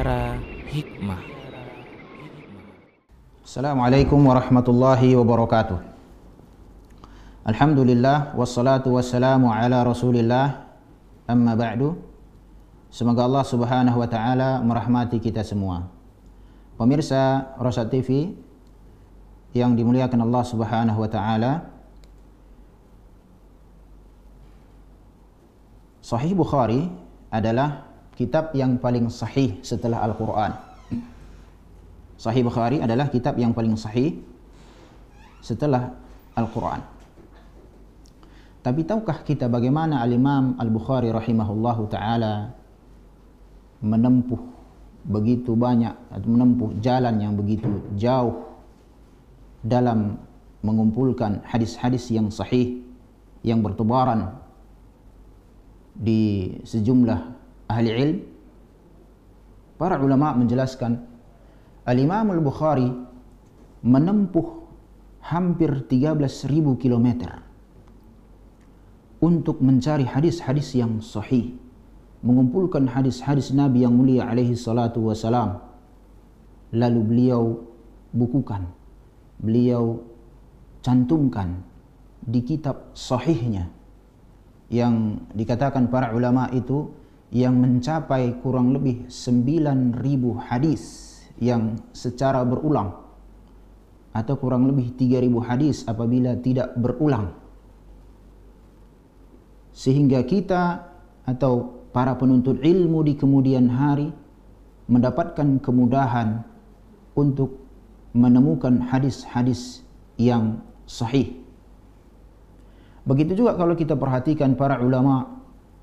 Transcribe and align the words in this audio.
Mutiara 0.00 0.40
Hikmah. 0.72 1.20
Assalamualaikum 3.44 4.16
warahmatullahi 4.16 5.12
wabarakatuh. 5.12 5.76
Alhamdulillah 7.44 8.32
wassalatu 8.32 8.96
wassalamu 8.96 9.52
ala 9.52 9.84
Rasulillah. 9.84 10.72
Amma 11.28 11.52
ba'du. 11.52 12.00
Semoga 12.88 13.28
Allah 13.28 13.44
Subhanahu 13.44 14.00
wa 14.00 14.08
taala 14.08 14.64
merahmati 14.64 15.20
kita 15.20 15.44
semua. 15.44 15.92
Pemirsa 16.80 17.52
Rosat 17.60 17.92
TV 17.92 18.32
yang 19.52 19.76
dimuliakan 19.76 20.24
Allah 20.24 20.44
Subhanahu 20.48 20.96
wa 20.96 21.10
taala, 21.12 21.52
Sahih 26.00 26.32
Bukhari 26.32 26.88
adalah 27.28 27.89
kitab 28.14 28.52
yang 28.56 28.78
paling 28.78 29.10
sahih 29.10 29.58
setelah 29.60 30.02
Al-Quran. 30.06 30.52
Sahih 32.20 32.44
Bukhari 32.44 32.84
adalah 32.84 33.08
kitab 33.08 33.40
yang 33.40 33.56
paling 33.56 33.74
sahih 33.80 34.20
setelah 35.40 35.96
Al-Quran. 36.36 36.84
Tapi 38.60 38.84
tahukah 38.84 39.24
kita 39.24 39.48
bagaimana 39.48 40.04
Al-Imam 40.04 40.52
Al-Bukhari 40.60 41.08
rahimahullahu 41.08 41.88
taala 41.88 42.52
menempuh 43.80 44.40
begitu 45.00 45.56
banyak 45.56 45.96
atau 46.12 46.28
menempuh 46.28 46.76
jalan 46.84 47.16
yang 47.16 47.32
begitu 47.32 47.72
jauh 47.96 48.52
dalam 49.64 50.20
mengumpulkan 50.60 51.40
hadis-hadis 51.48 52.12
yang 52.12 52.28
sahih 52.28 52.84
yang 53.40 53.64
bertebaran 53.64 54.36
di 55.96 56.52
sejumlah 56.68 57.20
ahli 57.70 57.90
ilm 57.94 58.18
para 59.78 60.02
ulama 60.02 60.34
menjelaskan 60.34 60.98
Al-Imam 61.86 62.34
Al-Bukhari 62.34 62.90
menempuh 63.86 64.46
hampir 65.24 65.86
13.000 65.86 66.50
kilometer 66.76 67.32
untuk 69.22 69.62
mencari 69.62 70.04
hadis-hadis 70.04 70.74
yang 70.76 70.98
sahih 71.00 71.54
mengumpulkan 72.20 72.84
hadis-hadis 72.84 73.52
Nabi 73.56 73.84
yang 73.86 73.96
mulia 73.96 74.28
alaihi 74.28 74.52
salatu 74.52 75.08
wasalam 75.08 75.60
lalu 76.76 77.00
beliau 77.00 77.64
bukukan 78.12 78.68
beliau 79.40 80.04
cantumkan 80.84 81.64
di 82.20 82.44
kitab 82.44 82.92
sahihnya 82.92 83.72
yang 84.68 85.24
dikatakan 85.32 85.88
para 85.88 86.12
ulama 86.12 86.52
itu 86.52 86.99
yang 87.30 87.54
mencapai 87.58 88.42
kurang 88.42 88.74
lebih 88.74 89.06
9000 89.06 90.50
hadis 90.50 90.82
yang 91.38 91.78
secara 91.94 92.42
berulang 92.42 92.90
atau 94.10 94.34
kurang 94.34 94.66
lebih 94.66 94.98
3000 94.98 95.48
hadis 95.48 95.76
apabila 95.86 96.34
tidak 96.42 96.74
berulang 96.74 97.30
sehingga 99.70 100.26
kita 100.26 100.90
atau 101.24 101.86
para 101.94 102.18
penuntut 102.18 102.58
ilmu 102.58 103.06
di 103.06 103.14
kemudian 103.14 103.70
hari 103.70 104.10
mendapatkan 104.90 105.62
kemudahan 105.62 106.42
untuk 107.14 107.62
menemukan 108.10 108.82
hadis-hadis 108.90 109.86
yang 110.18 110.58
sahih. 110.84 111.38
Begitu 113.06 113.38
juga 113.46 113.54
kalau 113.54 113.78
kita 113.78 113.94
perhatikan 113.94 114.58
para 114.58 114.82
ulama 114.82 115.39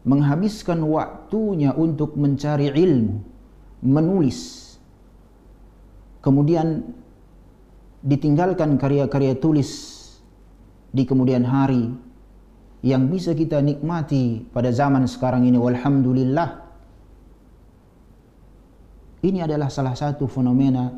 menghabiskan 0.07 0.79
waktunya 0.87 1.75
untuk 1.75 2.15
mencari 2.15 2.71
ilmu, 2.71 3.19
menulis, 3.83 4.39
kemudian 6.23 6.95
ditinggalkan 7.99 8.79
karya-karya 8.79 9.35
tulis 9.35 9.99
di 10.95 11.03
kemudian 11.03 11.43
hari 11.43 11.91
yang 12.87 13.11
bisa 13.11 13.35
kita 13.35 13.59
nikmati 13.59 14.47
pada 14.55 14.71
zaman 14.71 15.03
sekarang 15.11 15.43
ini. 15.43 15.59
Walhamdulillah. 15.59 16.63
Ini 19.27 19.43
adalah 19.43 19.67
salah 19.67 19.97
satu 19.97 20.29
fenomena 20.29 20.93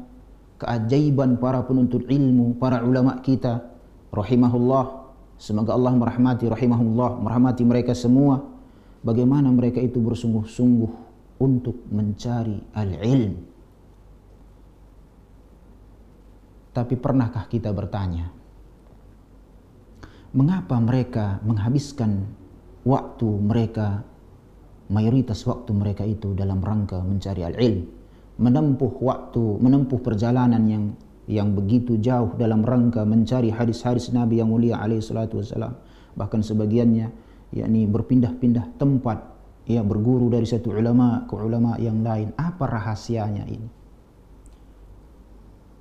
keajaiban 0.61 1.41
para 1.41 1.65
penuntut 1.65 2.05
ilmu 2.05 2.61
para 2.61 2.85
ulama 2.85 3.17
kita. 3.25 3.65
Rahimahullah. 4.13 5.09
Semoga 5.39 5.71
Allah 5.71 5.95
merahmati 5.95 6.51
rahimahullah 6.51 7.23
merahmati 7.23 7.63
mereka 7.63 7.95
semua 7.95 8.58
bagaimana 9.03 9.51
mereka 9.51 9.79
itu 9.79 9.99
bersungguh-sungguh 9.99 10.91
untuk 11.39 11.87
mencari 11.91 12.59
al-ilm? 12.75 13.33
Tapi 16.69 16.95
pernahkah 16.95 17.49
kita 17.49 17.73
bertanya 17.73 18.31
mengapa 20.29 20.77
mereka 20.77 21.41
menghabiskan 21.41 22.21
waktu 22.85 23.29
mereka 23.41 24.05
mayoritas 24.93 25.41
waktu 25.49 25.73
mereka 25.73 26.05
itu 26.05 26.37
dalam 26.37 26.61
rangka 26.61 27.01
mencari 27.01 27.41
al-ilm? 27.45 27.89
Menempuh 28.39 28.93
waktu 29.03 29.43
menempuh 29.59 29.99
perjalanan 29.99 30.63
yang 30.63 30.85
yang 31.29 31.53
begitu 31.53 32.01
jauh 32.01 32.33
dalam 32.39 32.65
rangka 32.65 33.05
mencari 33.05 33.53
hadis-hadis 33.53 34.09
Nabi 34.09 34.41
yang 34.41 34.49
mulia 34.49 34.81
alaihi 34.81 35.03
salatu 35.03 35.43
wasalam 35.43 35.77
bahkan 36.17 36.41
sebagiannya 36.41 37.13
yakni 37.55 37.89
berpindah-pindah 37.89 38.77
tempat 38.77 39.35
ya 39.65 39.81
berguru 39.81 40.29
dari 40.29 40.45
satu 40.45 40.73
ulama 40.73 41.25
ke 41.25 41.33
ulama 41.37 41.77
yang 41.81 42.01
lain 42.01 42.33
apa 42.37 42.65
rahasianya 42.65 43.45
ini 43.49 43.79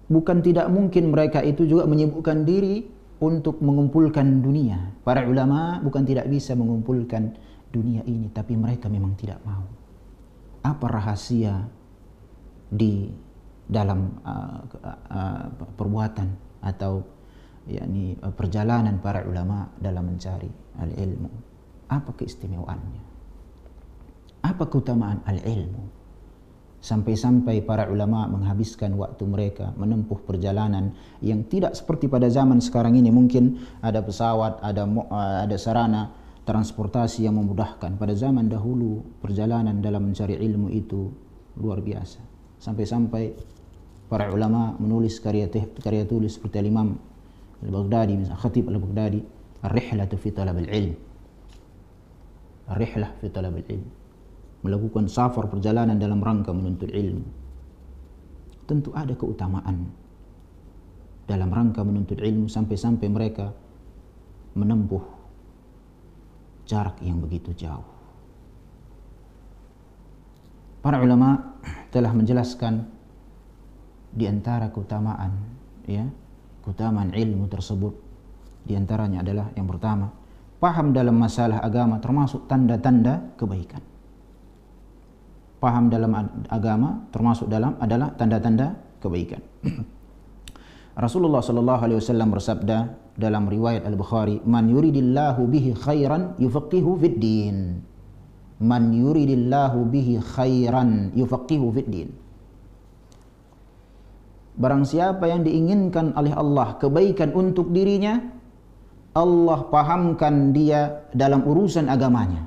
bukan 0.09 0.41
tidak 0.41 0.67
mungkin 0.73 1.13
mereka 1.13 1.45
itu 1.45 1.69
juga 1.69 1.85
menyibukkan 1.85 2.49
diri 2.49 2.99
untuk 3.19 3.61
mengumpulkan 3.61 4.41
dunia. 4.41 4.95
Para 5.05 5.27
ulama 5.29 5.79
bukan 5.85 6.03
tidak 6.07 6.27
bisa 6.31 6.57
mengumpulkan 6.57 7.37
dunia 7.69 8.03
ini, 8.09 8.33
tapi 8.33 8.57
mereka 8.57 8.89
memang 8.89 9.15
tidak 9.19 9.39
mau. 9.45 9.67
Apa 10.65 10.87
rahasia 10.89 11.69
di 12.69 13.11
dalam 13.69 14.17
uh, 14.25 14.61
uh, 15.13 15.45
perbuatan 15.77 16.29
atau 16.65 17.05
yakni 17.69 18.17
uh, 18.25 18.33
perjalanan 18.33 18.97
para 19.03 19.27
ulama 19.29 19.69
dalam 19.77 20.09
mencari 20.09 20.51
al-ilmu? 20.81 21.48
Apa 21.89 22.13
keistimewaannya? 22.13 23.03
Apa 24.45 24.69
keutamaan 24.69 25.25
al-ilmu? 25.25 25.99
Sampai-sampai 26.79 27.67
para 27.67 27.91
ulama 27.91 28.31
menghabiskan 28.31 28.95
waktu 28.95 29.27
mereka 29.27 29.75
menempuh 29.75 30.23
perjalanan 30.23 30.95
yang 31.19 31.43
tidak 31.51 31.75
seperti 31.75 32.07
pada 32.07 32.31
zaman 32.31 32.63
sekarang 32.63 32.95
ini. 32.95 33.11
Mungkin 33.11 33.59
ada 33.83 33.99
pesawat, 33.99 34.63
ada 34.63 34.87
ada 35.43 35.57
sarana 35.59 36.15
transportasi 36.47 37.27
yang 37.27 37.35
memudahkan. 37.35 37.99
Pada 37.99 38.15
zaman 38.15 38.47
dahulu 38.47 39.03
perjalanan 39.19 39.83
dalam 39.83 40.07
mencari 40.07 40.39
ilmu 40.39 40.71
itu 40.71 41.11
luar 41.59 41.83
biasa. 41.83 42.23
Sampai-sampai 42.63 43.35
para 44.07 44.31
ulama 44.31 44.79
menulis 44.79 45.19
karya 45.19 45.51
karya 45.83 46.07
tulis 46.07 46.39
seperti 46.39 46.63
Imam 46.63 46.95
Al-Baghdadi, 47.59 48.23
Khatib 48.39 48.71
Al-Baghdadi, 48.71 49.21
Ar-Rihlatu 49.67 50.15
fi 50.15 50.29
Talab 50.31 50.63
al-Ilm. 50.63 51.08
Ar-Rihlah 52.69 53.17
fi 53.21 53.27
Talab 53.33 53.57
al-Ilm 53.57 53.89
melakukan 54.63 55.07
safar 55.07 55.47
perjalanan 55.47 55.97
dalam 55.97 56.19
rangka 56.19 56.51
menuntut 56.51 56.91
ilmu. 56.91 57.25
Tentu 58.69 58.93
ada 58.93 59.15
keutamaan 59.15 59.89
dalam 61.25 61.51
rangka 61.53 61.81
menuntut 61.85 62.19
ilmu 62.19 62.51
sampai-sampai 62.51 63.09
mereka 63.09 63.55
menempuh 64.57 65.05
jarak 66.69 67.01
yang 67.01 67.23
begitu 67.23 67.55
jauh. 67.57 67.87
Para 70.85 71.01
ulama 71.01 71.57
telah 71.93 72.13
menjelaskan 72.13 72.87
di 74.13 74.25
antara 74.25 74.73
keutamaan 74.73 75.33
ya 75.89 76.05
keutamaan 76.65 77.17
ilmu 77.17 77.49
tersebut. 77.49 77.95
Di 78.69 78.77
antaranya 78.77 79.25
adalah 79.25 79.49
yang 79.57 79.65
pertama 79.65 80.13
paham 80.59 80.91
dalam 80.91 81.15
masalah 81.15 81.63
agama 81.63 82.03
termasuk 82.03 82.47
tanda-tanda 82.51 83.35
kebaikan 83.39 83.83
paham 85.59 85.91
dalam 85.91 86.15
agama 86.49 87.11
termasuk 87.11 87.51
dalam 87.51 87.75
adalah 87.83 88.15
tanda-tanda 88.15 88.79
kebaikan. 89.03 89.43
Rasulullah 90.99 91.43
sallallahu 91.43 91.83
alaihi 91.87 91.99
wasallam 92.03 92.35
bersabda 92.35 92.79
dalam 93.15 93.47
riwayat 93.47 93.87
Al-Bukhari, 93.87 94.43
"Man 94.47 94.71
yuridillahu 94.71 95.47
bihi 95.47 95.75
khairan 95.79 96.39
yufaqihu 96.39 96.99
fid 96.99 97.19
din." 97.19 97.59
Man 98.59 98.91
yuridillahu 98.91 99.87
bihi 99.87 100.19
khairan 100.19 101.15
yufaqihu 101.15 101.67
fid 101.79 101.87
din. 101.87 102.11
Barang 104.59 104.83
siapa 104.83 105.31
yang 105.31 105.47
diinginkan 105.47 106.19
oleh 106.19 106.35
Allah 106.35 106.75
kebaikan 106.83 107.31
untuk 107.39 107.71
dirinya, 107.71 108.19
Allah 109.19 109.67
pahamkan 109.67 110.55
dia 110.55 111.11
dalam 111.11 111.43
urusan 111.43 111.91
agamanya. 111.91 112.47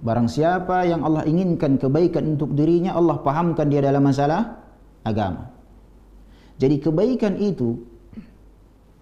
Barang 0.00 0.32
siapa 0.32 0.88
yang 0.88 1.04
Allah 1.04 1.28
inginkan 1.28 1.76
kebaikan 1.76 2.38
untuk 2.38 2.56
dirinya, 2.56 2.96
Allah 2.96 3.20
pahamkan 3.20 3.68
dia 3.68 3.84
dalam 3.84 4.00
masalah 4.00 4.64
agama. 5.04 5.52
Jadi 6.56 6.80
kebaikan 6.80 7.36
itu 7.36 7.76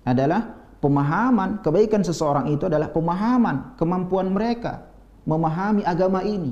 adalah 0.03 0.59
pemahaman, 0.83 1.63
kebaikan 1.63 2.03
seseorang 2.03 2.51
itu 2.51 2.67
adalah 2.67 2.91
pemahaman, 2.91 3.79
kemampuan 3.79 4.35
mereka 4.35 4.91
memahami 5.23 5.87
agama 5.87 6.27
ini. 6.27 6.51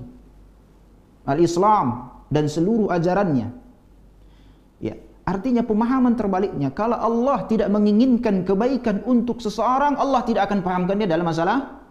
Al-Islam 1.26 2.12
dan 2.30 2.46
seluruh 2.46 2.92
ajarannya. 2.92 3.50
Ya, 4.82 4.94
artinya 5.22 5.62
pemahaman 5.62 6.14
terbaliknya, 6.18 6.74
kalau 6.74 6.98
Allah 6.98 7.46
tidak 7.46 7.70
menginginkan 7.70 8.42
kebaikan 8.42 9.02
untuk 9.06 9.38
seseorang, 9.38 9.98
Allah 9.98 10.22
tidak 10.26 10.50
akan 10.50 10.60
pahamkan 10.62 10.98
dia 10.98 11.08
dalam 11.10 11.26
masalah 11.26 11.82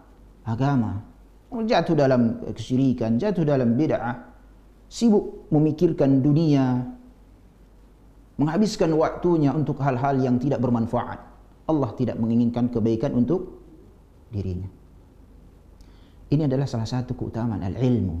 agama 0.42 1.12
jatuh 1.60 1.92
dalam 1.92 2.40
kesyirikan, 2.56 3.20
jatuh 3.20 3.44
dalam 3.44 3.76
bid'ah, 3.76 4.16
sibuk 4.88 5.52
memikirkan 5.52 6.24
dunia, 6.24 6.80
menghabiskan 8.40 8.88
waktunya 8.96 9.52
untuk 9.52 9.76
hal-hal 9.84 10.16
yang 10.16 10.40
tidak 10.40 10.64
bermanfaat. 10.64 11.20
Allah 11.68 11.90
tidak 12.00 12.16
menginginkan 12.16 12.72
kebaikan 12.72 13.12
untuk 13.12 13.60
dirinya. 14.32 14.66
Ini 16.32 16.48
adalah 16.48 16.64
salah 16.64 16.88
satu 16.88 17.12
keutamaan 17.12 17.60
al-ilmu. 17.60 18.16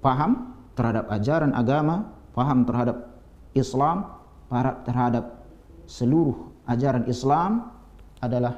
Paham 0.00 0.56
terhadap 0.72 1.12
ajaran 1.12 1.52
agama, 1.52 2.08
paham 2.34 2.66
terhadap 2.66 2.96
Islam, 3.54 4.06
paham 4.46 4.74
terhadap 4.86 5.24
seluruh 5.90 6.50
ajaran 6.70 7.06
Islam 7.10 7.70
adalah 8.22 8.54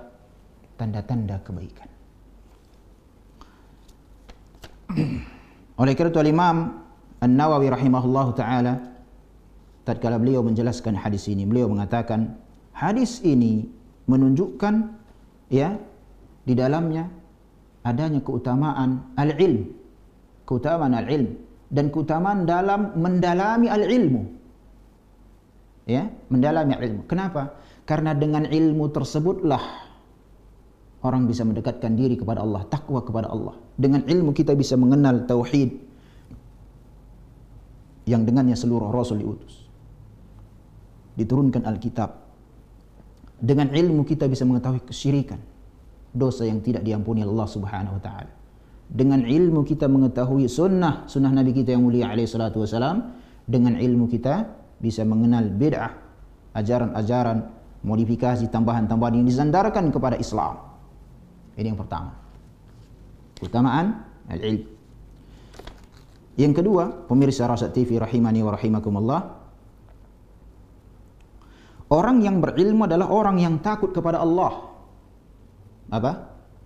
tanda-tanda 0.77 1.41
kebaikan. 1.41 1.89
Oleh 5.81 5.95
kerana 5.97 6.29
Imam 6.29 6.57
An-Nawawi 7.23 7.73
rahimahullah 7.73 8.27
taala 8.37 8.75
tatkala 9.87 10.19
beliau 10.19 10.43
menjelaskan 10.43 10.95
hadis 10.99 11.27
ini 11.31 11.47
beliau 11.47 11.71
mengatakan 11.71 12.39
hadis 12.75 13.23
ini 13.23 13.67
menunjukkan 14.07 14.91
ya 15.51 15.79
di 16.43 16.55
dalamnya 16.55 17.11
adanya 17.87 18.23
keutamaan 18.23 19.15
al-ilm 19.19 19.71
keutamaan 20.47 20.95
al-ilm 20.99 21.35
dan 21.73 21.89
keutamaan 21.89 22.45
dalam 22.45 22.93
mendalami 23.01 23.73
al-ilmu 23.73 24.23
ya 25.89 26.07
mendalami 26.29 26.77
al-ilmu 26.77 27.03
kenapa 27.09 27.57
karena 27.89 28.13
dengan 28.13 28.47
ilmu 28.47 28.93
tersebutlah 28.93 29.91
orang 31.03 31.27
bisa 31.27 31.43
mendekatkan 31.43 31.99
diri 31.99 32.15
kepada 32.15 32.43
Allah, 32.43 32.63
takwa 32.71 33.03
kepada 33.03 33.29
Allah. 33.29 33.59
Dengan 33.75 34.07
ilmu 34.07 34.31
kita 34.31 34.55
bisa 34.55 34.79
mengenal 34.79 35.27
tauhid 35.27 35.75
yang 38.07 38.23
dengannya 38.23 38.55
seluruh 38.55 38.91
rasul 38.95 39.19
diutus. 39.19 39.67
Diturunkan 41.19 41.67
Alkitab. 41.67 42.23
Dengan 43.43 43.75
ilmu 43.75 44.07
kita 44.07 44.31
bisa 44.31 44.47
mengetahui 44.47 44.87
kesyirikan, 44.87 45.43
dosa 46.15 46.47
yang 46.47 46.63
tidak 46.63 46.87
diampuni 46.87 47.27
Allah 47.27 47.51
Subhanahu 47.51 47.99
wa 47.99 48.03
taala. 48.03 48.33
Dengan 48.93 49.25
ilmu 49.25 49.65
kita 49.65 49.89
mengetahui 49.89 50.53
sunnah, 50.53 51.09
sunnah 51.09 51.33
Nabi 51.33 51.57
kita 51.57 51.73
yang 51.73 51.89
mulia 51.89 52.13
alaihi 52.13 52.29
salatu 52.29 52.61
wasalam, 52.61 53.17
dengan 53.49 53.81
ilmu 53.81 54.05
kita 54.05 54.45
bisa 54.77 55.01
mengenal 55.09 55.49
bid'ah, 55.49 55.97
ajaran-ajaran, 56.53 57.49
modifikasi, 57.89 58.45
tambahan-tambahan 58.53 59.25
yang 59.25 59.27
disandarkan 59.27 59.89
kepada 59.89 60.21
Islam. 60.21 60.61
Ini 61.57 61.73
yang 61.73 61.81
pertama. 61.81 62.13
Keutamaan 63.41 64.05
al-ilm. 64.29 64.69
Yang 66.37 66.53
kedua, 66.61 67.09
pemirsa 67.09 67.49
Rasat 67.49 67.73
TV 67.73 67.97
rahimani 67.97 68.45
wa 68.45 68.53
rahimakumullah. 68.53 69.21
Orang 71.93 72.21
yang 72.21 72.45
berilmu 72.45 72.85
adalah 72.89 73.09
orang 73.09 73.41
yang 73.41 73.61
takut 73.65 73.93
kepada 73.93 74.21
Allah. 74.21 74.69
Apa? 75.93 76.13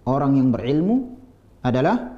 Orang 0.07 0.39
yang 0.39 0.55
berilmu 0.55 1.19
adalah 1.67 2.16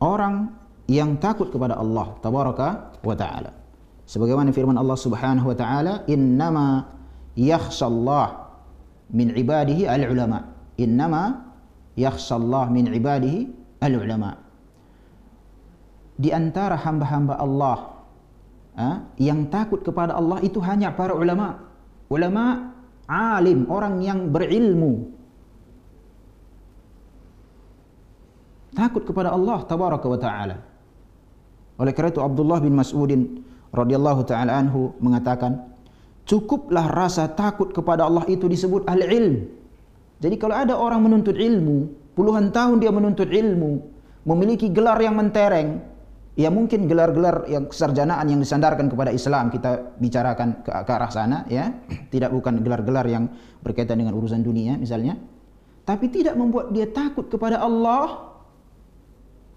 orang 0.00 0.50
yang 0.90 1.20
takut 1.22 1.52
kepada 1.52 1.78
Allah 1.78 2.18
tabaraka 2.18 2.98
wa 3.04 3.14
taala. 3.14 3.54
Sebagaimana 4.10 4.50
firman 4.50 4.74
Allah 4.74 4.98
Subhanahu 4.98 5.54
wa 5.54 5.56
taala, 5.56 6.02
"Innama 6.10 6.90
yakhshallah 7.38 8.50
min 9.14 9.30
ibadihi 9.30 9.86
al-ulama." 9.86 10.50
Innama 10.80 11.46
yakhshallah 11.94 12.72
min 12.74 12.90
ibadihi 12.90 13.40
al-ulama. 13.84 14.34
Di 16.20 16.34
antara 16.34 16.76
hamba-hamba 16.76 17.38
Allah 17.40 17.78
ha, 18.76 18.88
yang 19.16 19.48
takut 19.48 19.80
kepada 19.80 20.16
Allah 20.16 20.40
itu 20.44 20.60
hanya 20.60 20.92
para 20.92 21.16
ulama. 21.16 21.60
Ulama 22.10 22.74
alim, 23.08 23.70
orang 23.70 24.02
yang 24.02 24.28
berilmu. 24.28 25.19
Takut 28.80 29.04
kepada 29.04 29.36
Allah 29.36 29.60
tabaraka 29.68 30.08
wa 30.08 30.16
taala. 30.16 30.56
Oleh 31.76 31.92
kerana 31.92 32.16
itu 32.16 32.24
Abdullah 32.24 32.64
bin 32.64 32.72
Mas'udin 32.72 33.44
radhiyallahu 33.76 34.24
taala 34.24 34.56
anhu 34.56 34.96
mengatakan, 35.04 35.68
cukuplah 36.24 36.88
rasa 36.88 37.28
takut 37.28 37.76
kepada 37.76 38.08
Allah 38.08 38.24
itu 38.32 38.48
disebut 38.48 38.88
al-ilm. 38.88 39.52
Jadi 40.24 40.36
kalau 40.40 40.56
ada 40.56 40.80
orang 40.80 41.04
menuntut 41.04 41.36
ilmu, 41.36 41.92
puluhan 42.16 42.48
tahun 42.56 42.80
dia 42.80 42.88
menuntut 42.88 43.28
ilmu, 43.28 43.84
memiliki 44.24 44.72
gelar 44.72 44.96
yang 44.96 45.12
mentereng, 45.12 45.84
ya 46.40 46.48
mungkin 46.48 46.88
gelar-gelar 46.88 47.44
yang 47.52 47.68
kesarjanaan 47.68 48.32
yang 48.32 48.40
disandarkan 48.40 48.88
kepada 48.88 49.12
Islam 49.12 49.52
kita 49.52 49.96
bicarakan 50.00 50.64
ke, 50.64 50.72
ke 50.72 50.92
arah 50.92 51.12
sana 51.12 51.44
ya, 51.52 51.68
tidak 52.08 52.32
bukan 52.32 52.64
gelar-gelar 52.64 53.04
yang 53.04 53.28
berkaitan 53.60 54.00
dengan 54.00 54.16
urusan 54.16 54.40
dunia 54.40 54.80
misalnya, 54.80 55.20
tapi 55.84 56.08
tidak 56.08 56.32
membuat 56.32 56.72
dia 56.72 56.88
takut 56.88 57.28
kepada 57.28 57.60
Allah. 57.60 58.29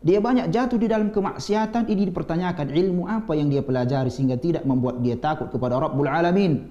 Dia 0.04 0.20
banyak 0.20 0.52
jatuh 0.52 0.76
di 0.76 0.92
dalam 0.92 1.16
kemaksiatan 1.16 1.88
ini 1.88 2.12
dipertanyakan 2.12 2.76
ilmu 2.76 3.08
apa 3.08 3.40
yang 3.40 3.48
dia 3.48 3.64
pelajari 3.64 4.12
sehingga 4.12 4.36
tidak 4.36 4.68
membuat 4.68 5.00
dia 5.00 5.16
takut 5.16 5.48
kepada 5.48 5.80
Rabbul 5.80 6.12
Alamin. 6.12 6.68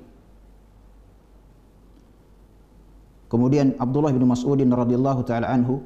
Kemudian 3.33 3.73
Abdullah 3.81 4.13
bin 4.13 4.29
Mas'udin 4.29 4.69
radhiyallahu 4.69 5.25
taala 5.25 5.49
anhu 5.49 5.81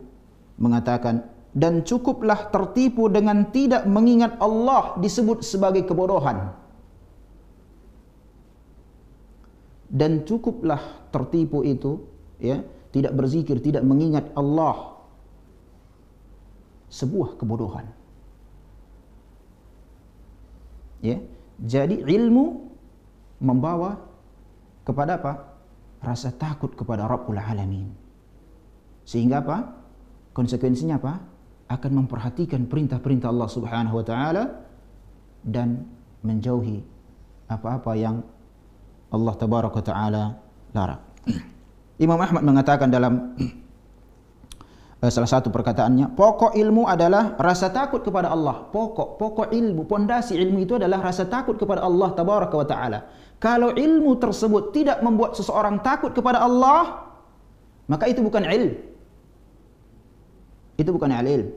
mengatakan 0.59 1.23
dan 1.55 1.87
cukuplah 1.87 2.50
tertipu 2.50 3.07
dengan 3.07 3.47
tidak 3.55 3.87
mengingat 3.87 4.35
Allah 4.43 4.99
disebut 4.99 5.47
sebagai 5.47 5.87
kebodohan. 5.87 6.50
Dan 9.87 10.26
cukuplah 10.26 10.83
tertipu 11.15 11.62
itu 11.62 12.03
ya, 12.43 12.67
tidak 12.91 13.15
berzikir, 13.15 13.62
tidak 13.62 13.87
mengingat 13.87 14.35
Allah 14.35 14.96
sebuah 16.90 17.38
kebodohan. 17.40 17.87
Ya. 21.02 21.19
Jadi 21.57 22.05
ilmu 22.05 22.69
membawa 23.40 23.97
kepada 24.85 25.16
apa? 25.16 25.57
rasa 26.07 26.31
takut 26.31 26.71
kepada 26.76 27.09
Rabbul 27.09 27.40
Alamin. 27.40 27.90
Sehingga 29.02 29.43
apa? 29.43 29.75
Konsekuensinya 30.31 31.00
apa? 31.00 31.19
Akan 31.66 31.99
memperhatikan 31.99 32.69
perintah-perintah 32.71 33.26
Allah 33.33 33.50
Subhanahu 33.50 33.99
wa 33.99 34.05
taala 34.07 34.45
dan 35.43 35.83
menjauhi 36.23 36.78
apa-apa 37.50 37.93
yang 37.99 38.23
Allah 39.11 39.35
Tabaraka 39.35 39.81
taala 39.83 40.38
larang. 40.71 41.02
Imam 42.05 42.19
Ahmad 42.21 42.43
mengatakan 42.45 42.87
dalam 42.93 43.35
salah 44.97 45.29
satu 45.29 45.53
perkataannya, 45.53 46.17
pokok 46.17 46.57
ilmu 46.57 46.88
adalah 46.88 47.37
rasa 47.37 47.69
takut 47.69 48.00
kepada 48.00 48.33
Allah. 48.33 48.65
Pokok, 48.73 49.21
pokok 49.21 49.49
ilmu, 49.53 49.85
pondasi 49.85 50.33
ilmu 50.41 50.65
itu 50.65 50.81
adalah 50.81 51.05
rasa 51.05 51.29
takut 51.29 51.61
kepada 51.61 51.85
Allah 51.85 52.17
Tabaraka 52.17 52.57
wa 52.57 52.67
taala. 52.67 52.99
Kalau 53.37 53.76
ilmu 53.76 54.17
tersebut 54.17 54.73
tidak 54.73 55.05
membuat 55.05 55.37
seseorang 55.37 55.85
takut 55.85 56.17
kepada 56.17 56.41
Allah, 56.41 57.12
maka 57.93 58.09
itu 58.09 58.25
bukan 58.25 58.49
ilmu. 58.49 58.75
Itu 60.81 60.91
bukan 60.97 61.12
ilmu. 61.12 61.53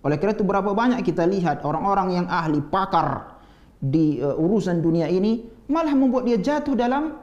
Oleh 0.00 0.16
kerana 0.16 0.32
itu 0.38 0.46
berapa 0.46 0.70
banyak 0.72 1.02
kita 1.04 1.28
lihat 1.28 1.66
orang-orang 1.66 2.22
yang 2.22 2.26
ahli 2.30 2.62
pakar 2.64 3.36
di 3.76 4.22
uh, 4.22 4.32
urusan 4.38 4.80
dunia 4.80 5.10
ini 5.10 5.44
malah 5.68 5.92
membuat 5.92 6.24
dia 6.24 6.40
jatuh 6.40 6.72
dalam 6.72 7.20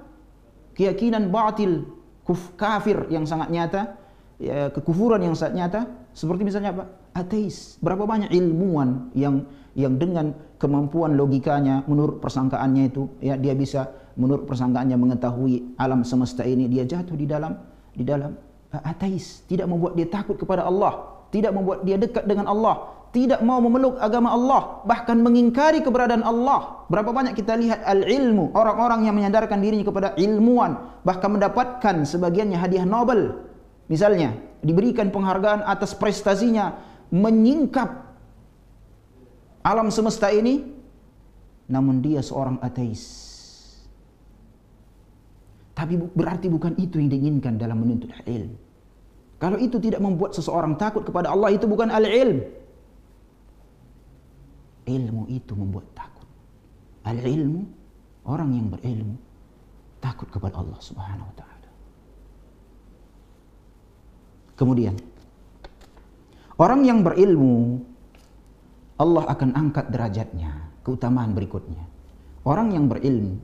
keyakinan 0.78 1.34
batil 1.34 1.90
kuf, 2.22 2.54
kafir 2.54 3.10
yang 3.10 3.26
sangat 3.26 3.50
nyata, 3.50 3.98
ya, 4.42 4.70
kekufuran 4.74 5.22
yang 5.22 5.36
sangat 5.38 5.54
nyata. 5.58 5.82
Seperti 6.14 6.42
misalnya 6.48 6.74
apa? 6.74 6.84
Ateis. 7.14 7.78
Berapa 7.82 8.06
banyak 8.06 8.34
ilmuwan 8.34 9.14
yang 9.14 9.46
yang 9.78 9.98
dengan 10.02 10.34
kemampuan 10.58 11.14
logikanya 11.14 11.86
menurut 11.86 12.18
persangkaannya 12.18 12.84
itu 12.90 13.06
ya 13.22 13.38
dia 13.38 13.54
bisa 13.54 13.94
menurut 14.18 14.50
persangkaannya 14.50 14.98
mengetahui 14.98 15.78
alam 15.78 16.02
semesta 16.02 16.42
ini 16.42 16.66
dia 16.66 16.82
jatuh 16.82 17.14
di 17.14 17.30
dalam 17.30 17.54
di 17.94 18.02
dalam 18.02 18.34
uh, 18.74 18.82
ateis 18.82 19.46
tidak 19.46 19.70
membuat 19.70 19.94
dia 19.94 20.10
takut 20.10 20.34
kepada 20.34 20.66
Allah 20.66 21.18
tidak 21.30 21.52
membuat 21.52 21.84
dia 21.84 22.00
dekat 22.00 22.24
dengan 22.24 22.48
Allah, 22.48 22.88
tidak 23.12 23.44
mau 23.44 23.60
memeluk 23.60 24.00
agama 24.00 24.32
Allah, 24.32 24.84
bahkan 24.88 25.20
mengingkari 25.20 25.84
keberadaan 25.84 26.24
Allah. 26.24 26.88
Berapa 26.88 27.12
banyak 27.12 27.36
kita 27.36 27.56
lihat 27.60 27.84
al-ilmu, 27.84 28.56
orang-orang 28.56 29.08
yang 29.08 29.16
menyandarkan 29.16 29.60
dirinya 29.60 29.86
kepada 29.88 30.10
ilmuwan, 30.16 31.02
bahkan 31.04 31.36
mendapatkan 31.36 32.08
sebagiannya 32.08 32.58
hadiah 32.60 32.88
Nobel. 32.88 33.44
Misalnya, 33.88 34.36
diberikan 34.60 35.08
penghargaan 35.12 35.64
atas 35.64 35.96
prestasinya 35.96 36.76
menyingkap 37.08 37.88
alam 39.64 39.88
semesta 39.92 40.28
ini, 40.32 40.64
namun 41.72 42.04
dia 42.04 42.20
seorang 42.24 42.60
ateis. 42.64 43.28
Tapi 45.76 45.94
berarti 46.00 46.50
bukan 46.50 46.74
itu 46.82 46.98
yang 46.98 47.12
diinginkan 47.12 47.56
dalam 47.56 47.80
menuntut 47.84 48.10
ilmu. 48.26 48.58
Kalau 49.38 49.62
itu 49.62 49.78
tidak 49.78 50.02
membuat 50.02 50.34
seseorang 50.34 50.74
takut 50.82 51.06
kepada 51.06 51.30
Allah 51.30 51.54
itu 51.54 51.70
bukan 51.70 51.94
al-ilm. 51.94 52.42
Ilmu 54.90 55.30
itu 55.30 55.54
membuat 55.54 55.86
takut. 55.94 56.26
Al-ilmu 57.06 57.62
orang 58.26 58.50
yang 58.58 58.68
berilmu 58.74 59.16
takut 60.02 60.26
kepada 60.34 60.58
Allah 60.58 60.80
Subhanahu 60.82 61.30
wa 61.30 61.36
taala. 61.38 61.57
Kemudian 64.58 64.98
orang 66.58 66.82
yang 66.82 67.06
berilmu 67.06 67.86
Allah 68.98 69.30
akan 69.30 69.54
angkat 69.54 69.94
derajatnya, 69.94 70.74
keutamaan 70.82 71.38
berikutnya. 71.38 71.86
Orang 72.42 72.74
yang 72.74 72.90
berilmu 72.90 73.38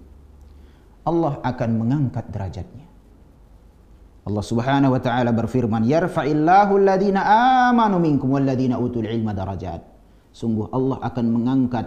Allah 1.05 1.37
akan 1.45 1.69
mengangkat 1.77 2.25
derajatnya. 2.33 2.89
Allah 4.23 4.41
Subhanahu 4.41 4.95
wa 4.95 5.01
taala 5.03 5.35
berfirman, 5.35 5.83
"Yarfa'illahu 5.83 6.79
alladhina 6.79 7.21
amanu 7.69 7.99
minkum 7.99 8.33
walladhina 8.33 8.79
utul 8.79 9.05
ilma 9.05 9.35
darajat." 9.35 9.83
Sungguh 10.33 10.71
Allah 10.73 10.97
akan 11.03 11.25
mengangkat 11.29 11.85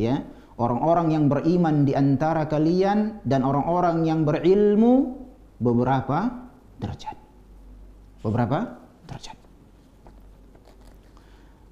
ya 0.00 0.24
orang-orang 0.58 1.14
yang 1.14 1.24
beriman 1.30 1.86
di 1.86 1.94
antara 1.94 2.48
kalian 2.50 3.22
dan 3.22 3.46
orang-orang 3.46 4.02
yang 4.02 4.26
berilmu 4.26 5.22
beberapa 5.60 6.50
derajat. 6.80 7.23
Beberapa 8.24 8.80
derajat. 9.04 9.36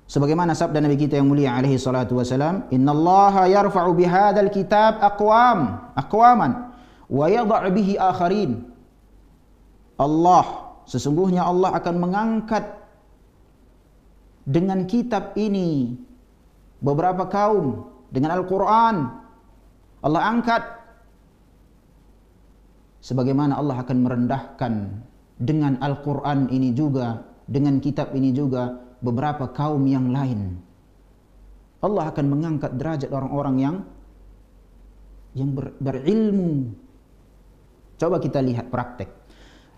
Sebagaimana 0.05 0.53
sabda 0.53 0.85
Nabi 0.85 1.01
kita 1.01 1.17
yang 1.17 1.33
mulia 1.33 1.57
alaihi 1.57 1.81
salatu 1.81 2.21
wasalam, 2.21 2.69
"Innallaha 2.69 3.49
yarfa'u 3.49 3.97
bihadzal 3.97 4.53
kitab 4.53 5.01
aqwam, 5.01 5.89
aqwaman 5.97 6.73
wa 7.09 7.27
yadha' 7.29 7.69
bihi 7.73 7.97
akharin. 7.97 8.65
Allah 10.01 10.77
sesungguhnya 10.89 11.45
Allah 11.45 11.77
akan 11.77 11.95
mengangkat 12.01 12.65
dengan 14.49 14.89
kitab 14.89 15.37
ini 15.37 15.97
beberapa 16.81 17.29
kaum 17.29 17.89
dengan 18.09 18.37
Al-Qur'an. 18.37 18.97
Allah 20.03 20.23
angkat 20.29 20.63
sebagaimana 23.05 23.61
Allah 23.61 23.81
akan 23.81 23.97
merendahkan 24.03 24.73
dengan 25.43 25.83
Al-Qur'an 25.83 26.47
ini 26.55 26.71
juga 26.71 27.27
dengan 27.51 27.83
kitab 27.83 28.15
ini 28.15 28.31
juga 28.31 28.79
beberapa 29.03 29.51
kaum 29.51 29.83
yang 29.91 30.15
lain. 30.15 30.63
Allah 31.83 32.15
akan 32.15 32.27
mengangkat 32.31 32.79
derajat 32.79 33.11
orang-orang 33.11 33.57
yang 33.59 33.77
yang 35.35 35.51
ber, 35.51 35.75
berilmu 35.83 36.71
Coba 38.03 38.19
kita 38.19 38.43
lihat 38.43 38.67
praktek. 38.67 39.07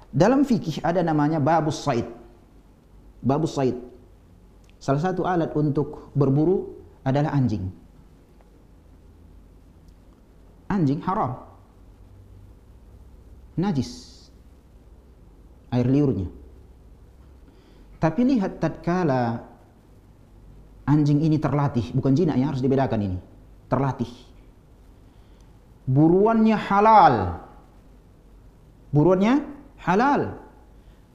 Dalam 0.08 0.48
fikih 0.48 0.80
ada 0.80 1.04
namanya 1.04 1.36
babus 1.44 1.84
said. 1.84 2.08
Babus 3.20 3.52
said. 3.52 3.76
Salah 4.80 5.04
satu 5.04 5.28
alat 5.28 5.52
untuk 5.52 6.08
berburu 6.16 6.72
adalah 7.04 7.36
anjing. 7.36 7.68
Anjing 10.72 11.04
haram. 11.04 11.36
Najis. 13.60 14.13
Air 15.74 15.90
liurnya. 15.90 16.30
Tapi 17.98 18.20
lihat 18.22 18.62
tatkala 18.62 19.42
anjing 20.86 21.18
ini 21.24 21.42
terlatih, 21.42 21.90
bukan 21.96 22.14
jinak 22.14 22.38
yang 22.38 22.54
harus 22.54 22.62
dibedakan 22.62 23.00
ini. 23.02 23.18
Terlatih. 23.66 24.12
Buruannya 25.84 26.56
halal 26.56 27.44
buruannya 28.94 29.42
halal. 29.82 30.38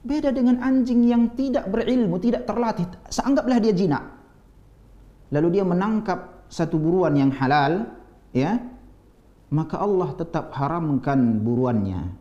Beda 0.04 0.32
dengan 0.32 0.60
anjing 0.60 1.08
yang 1.08 1.32
tidak 1.32 1.68
berilmu, 1.72 2.20
tidak 2.20 2.44
terlatih. 2.44 2.84
Seanggaplah 3.08 3.60
dia 3.60 3.72
jinak. 3.72 4.04
Lalu 5.32 5.60
dia 5.60 5.64
menangkap 5.64 6.48
satu 6.48 6.76
buruan 6.80 7.16
yang 7.16 7.32
halal, 7.36 7.88
ya, 8.32 8.60
maka 9.52 9.76
Allah 9.80 10.16
tetap 10.16 10.56
haramkan 10.56 11.44
buruannya. 11.44 12.16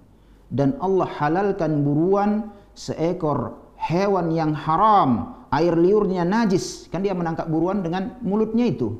Dan 0.49 0.77
Allah 0.81 1.05
halalkan 1.05 1.85
buruan 1.85 2.49
seekor 2.73 3.57
hewan 3.77 4.33
yang 4.33 4.51
haram, 4.57 5.37
air 5.53 5.77
liurnya 5.77 6.25
najis. 6.25 6.89
Kan 6.89 7.05
dia 7.05 7.13
menangkap 7.13 7.45
buruan 7.45 7.85
dengan 7.85 8.17
mulutnya 8.25 8.65
itu. 8.65 8.97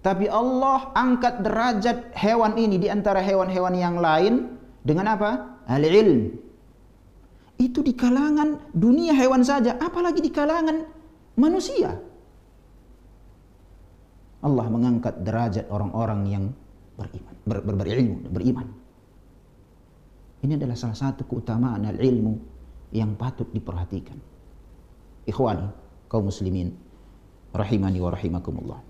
Tapi 0.00 0.30
Allah 0.32 0.94
angkat 0.96 1.44
derajat 1.44 2.16
hewan 2.16 2.56
ini 2.56 2.80
di 2.80 2.88
antara 2.88 3.20
hewan-hewan 3.20 3.74
yang 3.76 4.00
lain 4.00 4.56
dengan 4.80 5.12
apa? 5.12 5.30
al-ilm. 5.70 6.34
Itu 7.60 7.84
di 7.84 7.92
kalangan 7.92 8.72
dunia 8.72 9.12
hewan 9.12 9.44
saja, 9.44 9.76
apalagi 9.76 10.24
di 10.24 10.32
kalangan 10.32 10.88
manusia. 11.36 12.00
Allah 14.40 14.66
mengangkat 14.72 15.20
derajat 15.20 15.68
orang-orang 15.68 16.20
yang 16.24 16.44
beriman, 16.96 17.34
ber, 17.44 17.58
ber, 17.60 17.74
berilmu, 17.76 18.16
beriman. 18.32 18.66
Ini 20.40 20.56
adalah 20.56 20.76
salah 20.76 20.96
satu 20.96 21.28
keutamaan 21.28 21.84
al-ilmu 21.84 22.34
yang 22.96 23.12
patut 23.14 23.52
diperhatikan. 23.52 24.16
Ikhwani, 25.28 25.68
kaum 26.08 26.32
muslimin, 26.32 26.72
rahimani 27.52 27.98
wa 28.00 28.10
rahimakumullah. 28.10 28.80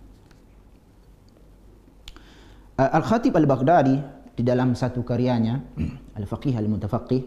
Al-Khatib 2.80 3.36
Al-Baghdadi 3.36 3.96
di 4.32 4.42
dalam 4.46 4.72
satu 4.72 5.04
karyanya 5.04 5.60
Al-Faqih 6.18 6.56
Al-Mutafaqih 6.56 7.22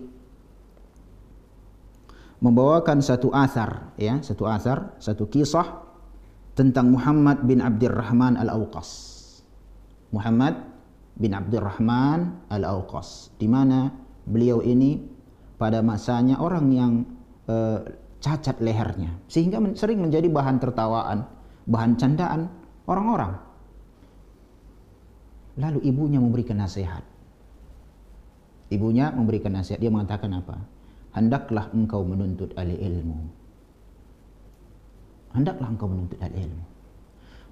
membawakan 2.41 2.99
satu 2.99 3.29
asar 3.31 3.93
ya, 3.95 4.17
satu 4.19 4.49
asar, 4.49 4.97
satu 4.97 5.29
kisah 5.29 5.83
tentang 6.57 6.89
Muhammad 6.89 7.45
bin 7.45 7.61
Abdurrahman 7.61 8.35
Al-Auqas. 8.35 9.21
Muhammad 10.09 10.57
bin 11.13 11.37
Abdurrahman 11.37 12.49
Al-Auqas 12.49 13.33
di 13.37 13.45
mana 13.45 14.02
beliau 14.23 14.63
ini 14.63 14.99
pada 15.59 15.79
masanya 15.83 16.39
orang 16.39 16.65
yang 16.71 16.93
uh, 17.47 17.83
cacat 18.23 18.59
lehernya 18.63 19.11
sehingga 19.27 19.59
sering 19.75 19.99
menjadi 19.99 20.31
bahan 20.31 20.57
tertawaan, 20.63 21.27
bahan 21.67 21.99
candaan 21.99 22.47
orang-orang. 22.87 23.35
Lalu 25.53 25.85
ibunya 25.85 26.17
memberikan 26.17 26.57
nasihat. 26.57 27.05
Ibunya 28.73 29.13
memberikan 29.13 29.53
nasihat. 29.53 29.77
Dia 29.77 29.93
mengatakan 29.93 30.33
apa? 30.33 30.57
Hendaklah 31.13 31.69
engkau 31.77 32.01
menuntut 32.01 32.57
ahli 32.57 32.73
ilmu. 32.73 33.17
Hendaklah 35.37 35.69
engkau 35.69 35.85
menuntut 35.85 36.17
ahli 36.25 36.41
ilmu. 36.41 36.63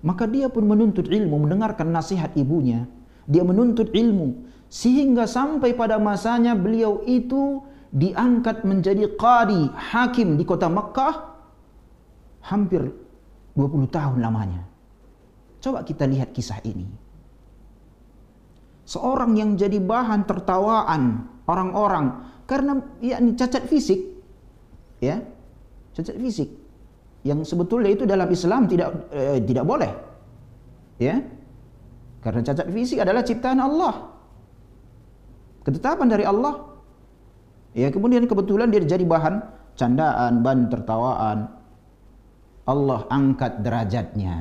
Maka 0.01 0.25
dia 0.25 0.49
pun 0.49 0.65
menuntut 0.65 1.05
ilmu, 1.05 1.45
mendengarkan 1.45 1.93
nasihat 1.93 2.33
ibunya. 2.33 2.89
Dia 3.29 3.45
menuntut 3.45 3.93
ilmu. 3.93 4.49
Sehingga 4.71 5.27
sampai 5.27 5.75
pada 5.75 5.99
masanya 5.99 6.55
beliau 6.55 7.03
itu 7.03 7.59
diangkat 7.91 8.63
menjadi 8.63 9.03
qadi, 9.19 9.67
hakim 9.91 10.39
di 10.39 10.47
kota 10.47 10.71
Mekah. 10.71 11.27
Hampir 12.47 12.87
20 13.53 13.91
tahun 13.91 14.23
lamanya. 14.23 14.63
Coba 15.59 15.83
kita 15.83 16.07
lihat 16.07 16.31
kisah 16.31 16.63
ini 16.63 17.11
seorang 18.91 19.39
yang 19.39 19.55
jadi 19.55 19.79
bahan 19.79 20.27
tertawaan 20.27 21.23
orang-orang 21.47 22.27
karena 22.43 22.83
yakni 22.99 23.39
cacat 23.39 23.63
fisik 23.71 24.19
ya 24.99 25.23
cacat 25.95 26.19
fisik 26.19 26.51
yang 27.23 27.45
sebetulnya 27.47 27.95
itu 27.95 28.03
dalam 28.03 28.27
Islam 28.27 28.67
tidak 28.67 29.07
eh, 29.15 29.39
tidak 29.39 29.63
boleh 29.63 29.91
ya 30.99 31.23
karena 32.19 32.41
cacat 32.43 32.67
fisik 32.67 32.99
adalah 32.99 33.23
ciptaan 33.23 33.63
Allah 33.63 34.10
ketetapan 35.65 36.07
dari 36.09 36.25
Allah 36.25 36.67
ya 37.77 37.87
kemudian 37.93 38.25
kebetulan 38.25 38.69
dia 38.69 38.83
jadi 38.83 39.05
bahan 39.05 39.41
candaan 39.77 40.41
bahan 40.41 40.67
tertawaan 40.67 41.39
Allah 42.65 42.99
angkat 43.09 43.61
derajatnya 43.65 44.37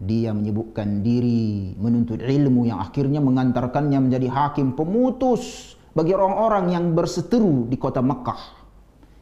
dia 0.00 0.32
menyebutkan 0.32 1.04
diri 1.04 1.76
menuntut 1.76 2.24
ilmu 2.24 2.64
yang 2.64 2.80
akhirnya 2.80 3.20
mengantarkannya 3.20 4.00
menjadi 4.00 4.28
hakim 4.32 4.72
pemutus 4.72 5.74
bagi 5.92 6.16
orang-orang 6.16 6.72
yang 6.72 6.84
berseteru 6.96 7.68
di 7.68 7.76
kota 7.76 8.00
Mekah 8.00 8.60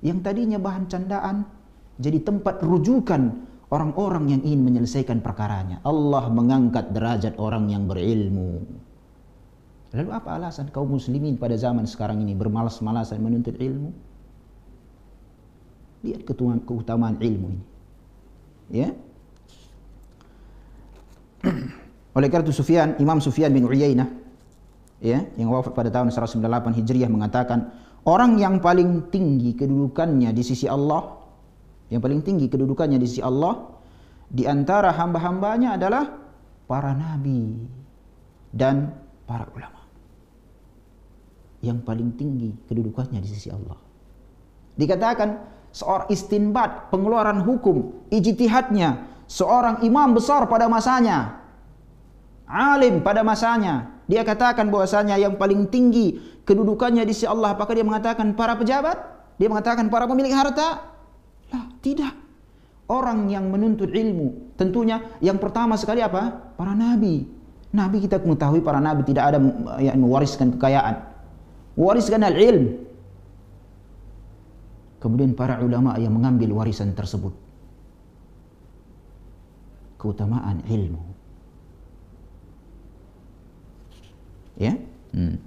yang 0.02 0.22
tadinya 0.22 0.58
bahan 0.62 0.86
candaan 0.86 1.36
Jadi 1.98 2.22
tempat 2.22 2.62
rujukan 2.62 3.22
orang-orang 3.74 4.30
yang 4.30 4.40
ingin 4.46 4.62
menyelesaikan 4.62 5.18
perkaranya. 5.18 5.82
Allah 5.82 6.30
mengangkat 6.30 6.94
derajat 6.94 7.34
orang 7.42 7.66
yang 7.74 7.90
berilmu. 7.90 8.62
Lalu 9.96 10.10
apa 10.12 10.36
alasan 10.36 10.68
kaum 10.68 10.92
muslimin 10.92 11.40
pada 11.40 11.56
zaman 11.56 11.88
sekarang 11.88 12.20
ini 12.20 12.36
bermalas-malasan 12.36 13.24
menuntut 13.24 13.56
ilmu? 13.56 13.90
Lihat 16.04 16.28
keutamaan 16.68 17.16
ilmu 17.16 17.46
ini. 17.56 17.64
Ya. 18.68 18.88
Oleh 22.16 22.28
karena 22.28 22.44
itu 22.44 22.52
Sufyan, 22.52 23.00
Imam 23.00 23.22
Sufyan 23.24 23.48
bin 23.48 23.64
Uyainah 23.64 24.12
ya, 25.00 25.24
yang 25.40 25.48
wafat 25.48 25.72
pada 25.72 25.88
tahun 25.88 26.12
198 26.12 26.78
Hijriah 26.84 27.08
mengatakan, 27.08 27.72
orang 28.04 28.36
yang 28.36 28.60
paling 28.60 29.08
tinggi 29.08 29.56
kedudukannya 29.56 30.36
di 30.36 30.42
sisi 30.44 30.68
Allah, 30.68 31.16
yang 31.88 32.04
paling 32.04 32.20
tinggi 32.20 32.52
kedudukannya 32.52 33.00
di 33.00 33.06
sisi 33.08 33.24
Allah 33.24 33.72
di 34.28 34.44
antara 34.44 34.92
hamba-hambanya 34.92 35.80
adalah 35.80 36.04
para 36.68 36.92
nabi 36.92 37.56
dan 38.52 38.92
para 39.24 39.48
ulama. 39.56 39.77
Yang 41.58 41.78
paling 41.82 42.14
tinggi 42.14 42.54
kedudukannya 42.70 43.18
di 43.18 43.28
sisi 43.28 43.50
Allah. 43.50 43.74
Dikatakan 44.78 45.28
seorang 45.74 46.06
istinbat, 46.08 46.94
pengeluaran 46.94 47.42
hukum, 47.42 48.06
ijtihadnya, 48.14 49.04
seorang 49.26 49.82
imam 49.82 50.14
besar 50.14 50.46
pada 50.46 50.70
masanya, 50.70 51.42
alim 52.46 53.02
pada 53.02 53.26
masanya. 53.26 53.90
Dia 54.08 54.24
katakan 54.24 54.72
bahwasanya 54.72 55.20
yang 55.20 55.36
paling 55.36 55.68
tinggi 55.68 56.16
kedudukannya 56.48 57.04
di 57.04 57.12
sisi 57.12 57.28
Allah. 57.28 57.52
Apakah 57.52 57.76
dia 57.76 57.84
mengatakan 57.84 58.32
para 58.32 58.56
pejabat? 58.56 58.96
Dia 59.36 59.52
mengatakan 59.52 59.92
para 59.92 60.08
pemilik 60.08 60.32
harta? 60.32 60.80
Lah, 61.52 61.64
tidak. 61.84 62.16
Orang 62.88 63.28
yang 63.28 63.52
menuntut 63.52 63.92
ilmu, 63.92 64.56
tentunya 64.56 65.04
yang 65.20 65.36
pertama 65.36 65.76
sekali 65.76 66.00
apa? 66.00 66.56
Para 66.56 66.72
nabi. 66.72 67.28
Nabi 67.68 68.00
kita 68.00 68.16
mengetahui 68.16 68.64
para 68.64 68.80
nabi 68.80 69.04
tidak 69.04 69.28
ada 69.28 69.38
yang 69.76 70.00
mewariskan 70.00 70.56
kekayaan. 70.56 71.07
Wariskan 71.78 72.26
al-ilm. 72.26 72.74
Kemudian 74.98 75.30
para 75.38 75.62
ulama 75.62 75.94
yang 75.94 76.10
mengambil 76.10 76.50
warisan 76.58 76.90
tersebut. 76.90 77.30
Keutamaan 79.94 80.58
ilmu. 80.66 81.02
Ya. 84.58 84.74
Hmm. 85.14 85.38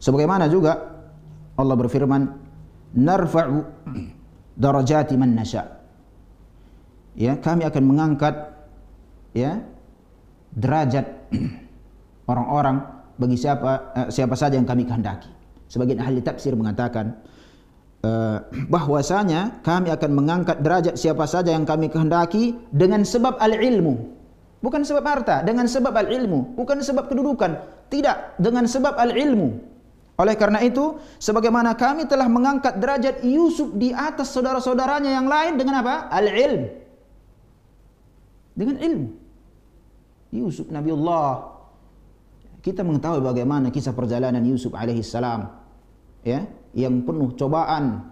Sebagaimana 0.00 0.48
juga 0.48 1.04
Allah 1.60 1.76
berfirman, 1.76 2.22
"Narfa'u 2.96 3.60
darajati 4.56 5.20
man 5.20 5.36
nasha." 5.36 5.84
Ya, 7.12 7.36
kami 7.36 7.68
akan 7.68 7.84
mengangkat 7.84 8.56
ya 9.36 9.60
derajat 10.56 11.28
orang-orang 12.30 12.93
bagi 13.16 13.36
siapa 13.38 13.70
eh, 13.96 14.08
siapa 14.10 14.34
saja 14.34 14.54
yang 14.58 14.68
kami 14.68 14.86
kehendaki. 14.86 15.30
Sebagian 15.70 15.98
ahli 16.04 16.20
tafsir 16.20 16.52
mengatakan 16.54 17.18
uh, 18.04 18.36
bahwasanya 18.68 19.64
kami 19.64 19.90
akan 19.90 20.10
mengangkat 20.12 20.60
derajat 20.60 20.94
siapa 20.94 21.24
saja 21.24 21.56
yang 21.56 21.64
kami 21.64 21.88
kehendaki 21.88 22.54
dengan 22.70 23.02
sebab 23.02 23.40
al-ilmu 23.40 24.14
Bukan 24.64 24.80
sebab 24.80 25.04
harta, 25.04 25.44
dengan 25.44 25.68
sebab 25.68 25.92
al-ilmu, 25.92 26.56
bukan 26.56 26.80
sebab 26.80 27.12
kedudukan, 27.12 27.60
tidak 27.92 28.32
dengan 28.40 28.64
sebab 28.64 28.96
al-ilmu. 28.96 29.60
Oleh 30.16 30.40
karena 30.40 30.64
itu, 30.64 30.96
sebagaimana 31.20 31.76
kami 31.76 32.08
telah 32.08 32.24
mengangkat 32.32 32.80
derajat 32.80 33.20
Yusuf 33.28 33.76
di 33.76 33.92
atas 33.92 34.32
saudara-saudaranya 34.32 35.20
yang 35.20 35.28
lain 35.28 35.60
dengan 35.60 35.84
apa? 35.84 36.08
Al-ilm. 36.08 36.72
Dengan 38.56 38.80
ilmu. 38.80 39.08
Yusuf 40.32 40.72
Nabiullah. 40.72 41.53
Kita 42.64 42.80
mengetahui 42.80 43.20
bagaimana 43.20 43.68
kisah 43.68 43.92
perjalanan 43.92 44.40
Yusuf 44.40 44.72
alaihi 44.72 45.04
salam. 45.04 45.52
Ya, 46.24 46.48
yang 46.72 47.04
penuh 47.04 47.36
cobaan, 47.36 48.08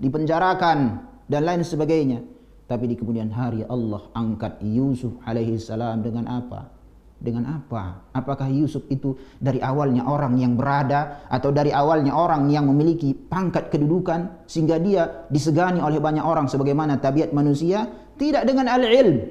dipenjarakan 0.00 1.04
dan 1.28 1.42
lain 1.44 1.60
sebagainya. 1.60 2.24
Tapi 2.64 2.88
di 2.88 2.96
kemudian 2.96 3.28
hari 3.28 3.68
Allah 3.68 4.08
angkat 4.16 4.64
Yusuf 4.64 5.20
alaihi 5.28 5.60
salam 5.60 6.00
dengan 6.00 6.24
apa? 6.32 6.72
Dengan 7.20 7.60
apa? 7.60 8.08
Apakah 8.16 8.48
Yusuf 8.48 8.88
itu 8.88 9.20
dari 9.36 9.60
awalnya 9.60 10.08
orang 10.08 10.40
yang 10.40 10.56
berada 10.56 11.28
atau 11.28 11.52
dari 11.52 11.68
awalnya 11.68 12.16
orang 12.16 12.48
yang 12.48 12.64
memiliki 12.72 13.12
pangkat 13.12 13.68
kedudukan 13.68 14.48
sehingga 14.48 14.80
dia 14.80 15.28
disegani 15.28 15.84
oleh 15.84 16.00
banyak 16.00 16.24
orang 16.24 16.48
sebagaimana 16.48 16.96
tabiat 17.04 17.36
manusia? 17.36 17.84
Tidak 18.16 18.48
dengan 18.48 18.72
al-ilm. 18.72 19.28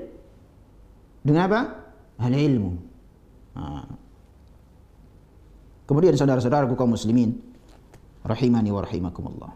Dengan 1.25 1.41
apa? 1.49 1.61
Al-ilmu. 2.21 2.71
Kemudian 5.87 6.19
saudara-saudaraku 6.19 6.75
kaum 6.75 6.99
muslimin 6.99 7.31
rahimani 8.27 8.69
wa 8.75 8.83
rahimakumullah. 8.83 9.51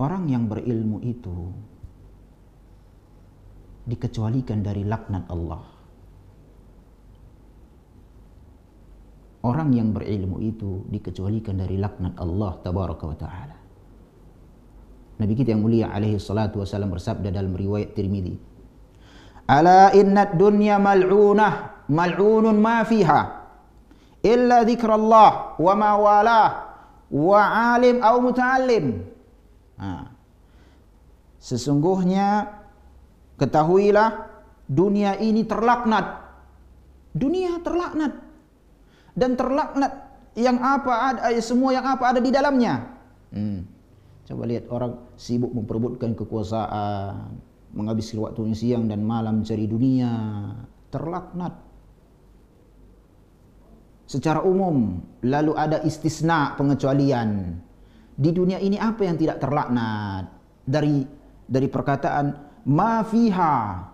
Orang 0.00 0.30
yang 0.30 0.48
berilmu 0.48 1.02
itu 1.04 1.50
dikecualikan 3.84 4.62
dari 4.62 4.86
laknat 4.86 5.26
Allah. 5.28 5.60
Orang 9.44 9.74
yang 9.74 9.90
berilmu 9.90 10.38
itu 10.40 10.86
dikecualikan 10.88 11.58
dari 11.58 11.76
laknat 11.76 12.16
Allah 12.16 12.52
tabaraka 12.62 13.04
wa 13.04 13.16
taala. 13.18 13.56
Nabi 15.20 15.32
kita 15.36 15.52
yang 15.52 15.60
mulia 15.60 15.92
alaihi 15.92 16.16
salatu 16.16 16.64
wasallam 16.64 16.96
bersabda 16.96 17.28
dalam 17.28 17.52
riwayat 17.52 17.92
Tirmidzi, 17.92 18.40
"Ala 19.52 19.92
inna 19.92 20.32
dunya 20.32 20.80
mal'unah, 20.80 21.69
mal'unun 21.90 22.54
ma 22.56 22.86
fiha 22.86 23.20
illa 24.22 24.62
dzikrullah 24.62 25.58
wa 25.58 25.72
ma 25.74 25.90
wa 27.10 27.42
alim 27.74 27.98
au 27.98 28.16
muta'allim." 28.22 28.86
Nah, 29.80 30.06
sesungguhnya 31.42 32.46
ketahuilah 33.40 34.30
dunia 34.70 35.18
ini 35.18 35.42
terlaknat. 35.42 36.22
Dunia 37.10 37.58
terlaknat. 37.64 38.12
Dan 39.16 39.34
terlaknat 39.34 39.92
yang 40.38 40.62
apa 40.62 40.92
ada 41.10 41.20
eh, 41.34 41.42
semua 41.42 41.74
yang 41.74 41.82
apa 41.82 42.14
ada 42.14 42.20
di 42.22 42.30
dalamnya. 42.30 42.86
Hmm. 43.34 43.66
Coba 44.30 44.46
lihat 44.46 44.70
orang 44.70 44.94
sibuk 45.18 45.50
memperebutkan 45.50 46.14
kekuasaan, 46.14 47.34
menghabiskan 47.74 48.22
waktu 48.22 48.54
siang 48.54 48.86
dan 48.86 49.02
malam 49.02 49.42
mencari 49.42 49.66
dunia, 49.66 50.12
terlaknat. 50.94 51.58
Secara 54.10 54.42
umum, 54.42 54.98
lalu 55.22 55.54
ada 55.54 55.86
istisna 55.86 56.58
pengecualian. 56.58 57.54
Di 58.18 58.34
dunia 58.34 58.58
ini 58.58 58.74
apa 58.74 59.06
yang 59.06 59.14
tidak 59.14 59.38
terlaknat? 59.38 60.26
Dari 60.66 61.06
dari 61.46 61.70
perkataan 61.70 62.26
ma 62.66 63.06
fiha. 63.06 63.86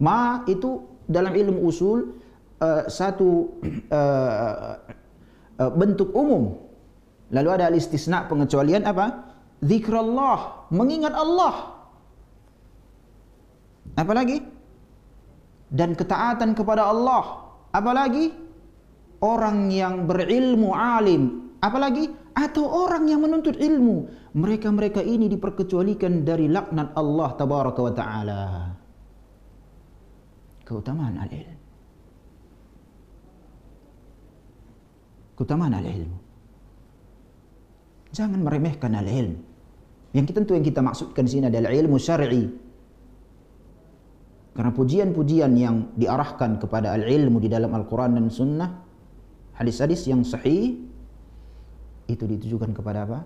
Ma 0.00 0.40
itu 0.48 0.80
dalam 1.04 1.28
ilmu 1.36 1.60
usul 1.68 2.08
uh, 2.56 2.88
satu 2.88 3.60
uh, 3.92 4.80
uh, 5.60 5.72
bentuk 5.76 6.16
umum. 6.16 6.56
Lalu 7.36 7.48
ada 7.52 7.68
istisna 7.76 8.24
pengecualian 8.24 8.88
apa? 8.88 9.28
Zikrullah 9.60 10.72
mengingat 10.72 11.12
Allah. 11.12 11.84
Apalagi 13.92 14.40
dan 15.68 15.92
ketaatan 15.92 16.56
kepada 16.56 16.88
Allah. 16.88 17.44
Apalagi 17.76 18.45
orang 19.22 19.72
yang 19.72 20.04
berilmu 20.04 20.76
alim 20.76 21.52
apalagi 21.62 22.12
atau 22.36 22.68
orang 22.68 23.08
yang 23.08 23.24
menuntut 23.24 23.56
ilmu. 23.56 24.28
Mereka-mereka 24.36 25.00
ini 25.00 25.32
diperkecualikan 25.32 26.20
dari 26.20 26.52
laknat 26.52 26.92
Allah 26.92 27.32
tabaraka 27.32 27.80
wa 27.80 27.92
taala. 27.96 28.42
Keutamaan 30.68 31.16
al-ilm. 31.16 31.58
Keutamaan 35.32 35.74
al-ilm. 35.80 36.12
Jangan 38.12 38.40
meremehkan 38.44 38.92
al-ilm. 38.92 39.40
Yang 40.12 40.32
tentu 40.36 40.52
yang 40.52 40.64
kita 40.64 40.84
maksudkan 40.84 41.24
sini 41.24 41.48
adalah 41.48 41.72
ilmu 41.72 41.96
syar'i. 41.96 42.44
Karena 44.56 44.72
pujian-pujian 44.72 45.52
yang 45.56 45.92
diarahkan 45.96 46.56
kepada 46.56 46.96
al-ilmu 46.96 47.40
di 47.40 47.48
dalam 47.48 47.72
Al-Quran 47.76 48.16
dan 48.16 48.26
Sunnah 48.32 48.85
hadis-hadis 49.56 50.04
yang 50.06 50.22
sahih 50.22 50.78
itu 52.06 52.24
ditujukan 52.24 52.70
kepada 52.76 53.08
apa? 53.08 53.20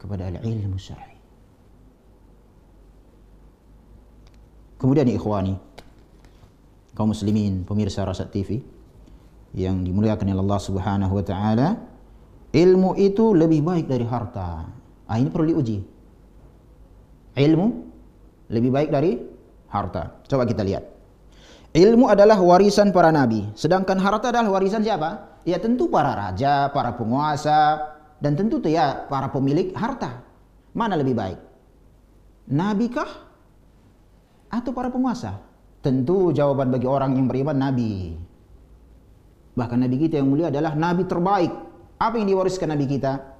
Kepada 0.00 0.32
al-ilmu 0.32 0.78
syar'i. 0.80 1.18
Kemudian 4.78 5.10
ikhwani, 5.10 5.58
kaum 6.94 7.10
muslimin, 7.10 7.66
pemirsa 7.66 8.06
Rasat 8.06 8.30
TV 8.30 8.62
yang 9.54 9.82
dimuliakan 9.82 10.30
oleh 10.30 10.42
Allah 10.42 10.60
Subhanahu 10.62 11.12
wa 11.18 11.24
taala, 11.26 11.68
ilmu 12.54 12.94
itu 12.94 13.34
lebih 13.34 13.66
baik 13.66 13.90
dari 13.90 14.06
harta. 14.06 14.70
Ah 15.08 15.18
ini 15.18 15.34
perlu 15.34 15.50
diuji. 15.50 15.78
Ilmu 17.38 17.66
lebih 18.54 18.70
baik 18.70 18.90
dari 18.90 19.18
harta. 19.70 20.22
Coba 20.30 20.46
kita 20.46 20.62
lihat. 20.62 20.97
Ilmu 21.78 22.10
adalah 22.10 22.42
warisan 22.42 22.90
para 22.90 23.14
nabi, 23.14 23.46
sedangkan 23.54 24.02
harta 24.02 24.34
adalah 24.34 24.58
warisan 24.58 24.82
siapa? 24.82 25.38
Ya 25.46 25.62
tentu 25.62 25.86
para 25.86 26.10
raja, 26.10 26.74
para 26.74 26.98
penguasa, 26.98 27.94
dan 28.18 28.34
tentu 28.34 28.58
tuh 28.58 28.74
ya 28.74 29.06
para 29.06 29.30
pemilik 29.30 29.70
harta. 29.78 30.26
Mana 30.74 30.98
lebih 30.98 31.14
baik? 31.14 31.38
Nabi 32.50 32.90
kah? 32.90 33.06
Atau 34.50 34.74
para 34.74 34.90
penguasa? 34.90 35.38
Tentu 35.78 36.34
jawaban 36.34 36.74
bagi 36.74 36.90
orang 36.90 37.14
yang 37.14 37.30
beriman 37.30 37.54
Nabi. 37.54 38.18
Bahkan 39.54 39.78
Nabi 39.78 39.96
kita 40.02 40.18
yang 40.18 40.34
mulia 40.34 40.50
adalah 40.50 40.74
Nabi 40.74 41.06
terbaik. 41.06 41.52
Apa 42.02 42.18
yang 42.18 42.26
diwariskan 42.26 42.74
Nabi 42.74 42.90
kita? 42.90 43.38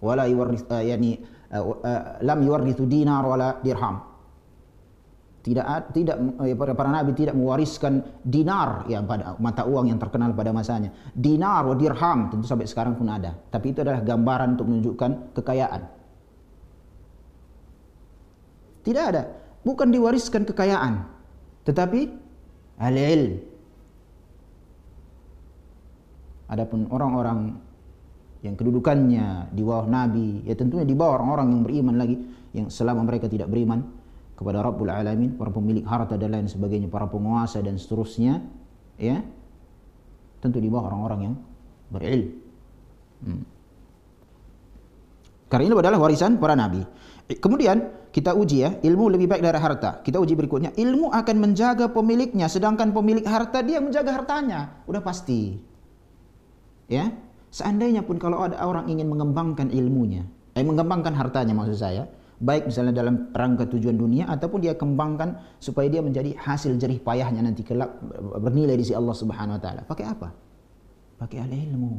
wala 0.00 0.24
yuwarris 0.26 0.64
uh, 0.72 0.80
yani 0.80 1.20
uh, 1.52 1.60
uh, 1.60 2.02
lam 2.24 2.40
yuwarrithu 2.40 2.88
dinar 2.88 3.22
wala 3.22 3.60
dirham 3.60 4.00
tidak 5.40 5.96
tidak 5.96 6.20
para, 6.52 6.76
para 6.76 6.90
nabi 6.92 7.16
tidak 7.16 7.32
mewariskan 7.32 8.04
dinar 8.20 8.84
ya 8.92 9.00
pada 9.00 9.40
mata 9.40 9.64
uang 9.64 9.88
yang 9.88 9.96
terkenal 9.96 10.36
pada 10.36 10.52
masanya. 10.52 10.92
Dinar 11.16 11.64
wa 11.64 11.72
dirham 11.72 12.28
tentu 12.28 12.44
sampai 12.44 12.68
sekarang 12.68 12.92
pun 12.92 13.08
ada. 13.08 13.32
Tapi 13.48 13.72
itu 13.72 13.80
adalah 13.80 14.04
gambaran 14.04 14.60
untuk 14.60 14.68
menunjukkan 14.68 15.10
kekayaan. 15.32 15.82
Tidak 18.84 19.04
ada. 19.04 19.22
Bukan 19.64 19.88
diwariskan 19.88 20.44
kekayaan. 20.44 21.08
Tetapi 21.64 22.00
al-ilm. 22.80 23.40
Adapun 26.52 26.84
orang-orang 26.92 27.56
yang 28.44 28.56
kedudukannya 28.56 29.52
di 29.52 29.62
bawah 29.62 29.86
Nabi, 29.86 30.44
ya 30.44 30.56
tentunya 30.56 30.84
di 30.84 30.96
bawah 30.96 31.20
orang-orang 31.20 31.46
yang 31.54 31.62
beriman 31.62 31.96
lagi, 31.96 32.16
yang 32.56 32.66
selama 32.72 33.06
mereka 33.06 33.30
tidak 33.30 33.46
beriman 33.46 33.99
kepada 34.40 34.64
Rabbul 34.64 34.88
Alamin, 34.88 35.36
para 35.36 35.52
pemilik 35.52 35.84
harta 35.84 36.16
dan 36.16 36.32
lain 36.32 36.48
sebagainya, 36.48 36.88
para 36.88 37.04
penguasa 37.04 37.60
dan 37.60 37.76
seterusnya, 37.76 38.40
ya 38.96 39.20
tentu 40.40 40.56
di 40.56 40.72
bawah 40.72 40.88
orang-orang 40.88 41.20
yang 41.20 41.34
berilmu. 41.92 42.32
Hmm. 43.20 43.44
Karena 45.52 45.62
ini 45.68 45.74
adalah 45.76 46.00
warisan 46.00 46.40
para 46.40 46.56
nabi. 46.56 46.80
Kemudian 47.28 48.08
kita 48.08 48.32
uji 48.32 48.56
ya, 48.64 48.70
ilmu 48.80 49.12
lebih 49.12 49.28
baik 49.28 49.44
dari 49.44 49.60
harta. 49.60 50.00
Kita 50.00 50.16
uji 50.16 50.32
berikutnya, 50.32 50.72
ilmu 50.72 51.12
akan 51.12 51.36
menjaga 51.36 51.92
pemiliknya, 51.92 52.48
sedangkan 52.48 52.96
pemilik 52.96 53.26
harta 53.28 53.60
dia 53.60 53.76
menjaga 53.84 54.24
hartanya. 54.24 54.80
Udah 54.88 55.04
pasti. 55.04 55.60
Ya, 56.88 57.12
Seandainya 57.50 58.06
pun 58.06 58.22
kalau 58.22 58.46
ada 58.46 58.62
orang 58.62 58.86
ingin 58.86 59.10
mengembangkan 59.10 59.74
ilmunya, 59.74 60.22
eh 60.54 60.62
mengembangkan 60.62 61.10
hartanya 61.18 61.50
maksud 61.50 61.82
saya, 61.82 62.06
baik 62.40 62.72
misalnya 62.72 62.96
dalam 62.96 63.28
rangka 63.36 63.68
tujuan 63.68 64.00
dunia 64.00 64.24
ataupun 64.32 64.64
dia 64.64 64.72
kembangkan 64.72 65.36
supaya 65.60 65.92
dia 65.92 66.00
menjadi 66.00 66.32
hasil 66.40 66.80
jerih 66.80 66.96
payahnya 67.04 67.44
nanti 67.44 67.60
kelak 67.60 67.92
bernilai 68.40 68.80
di 68.80 68.84
sisi 68.88 68.96
Allah 68.96 69.12
Subhanahu 69.12 69.60
wa 69.60 69.62
taala. 69.62 69.84
Pakai 69.84 70.04
apa? 70.08 70.32
Pakai 71.20 71.44
ilmu. 71.44 71.92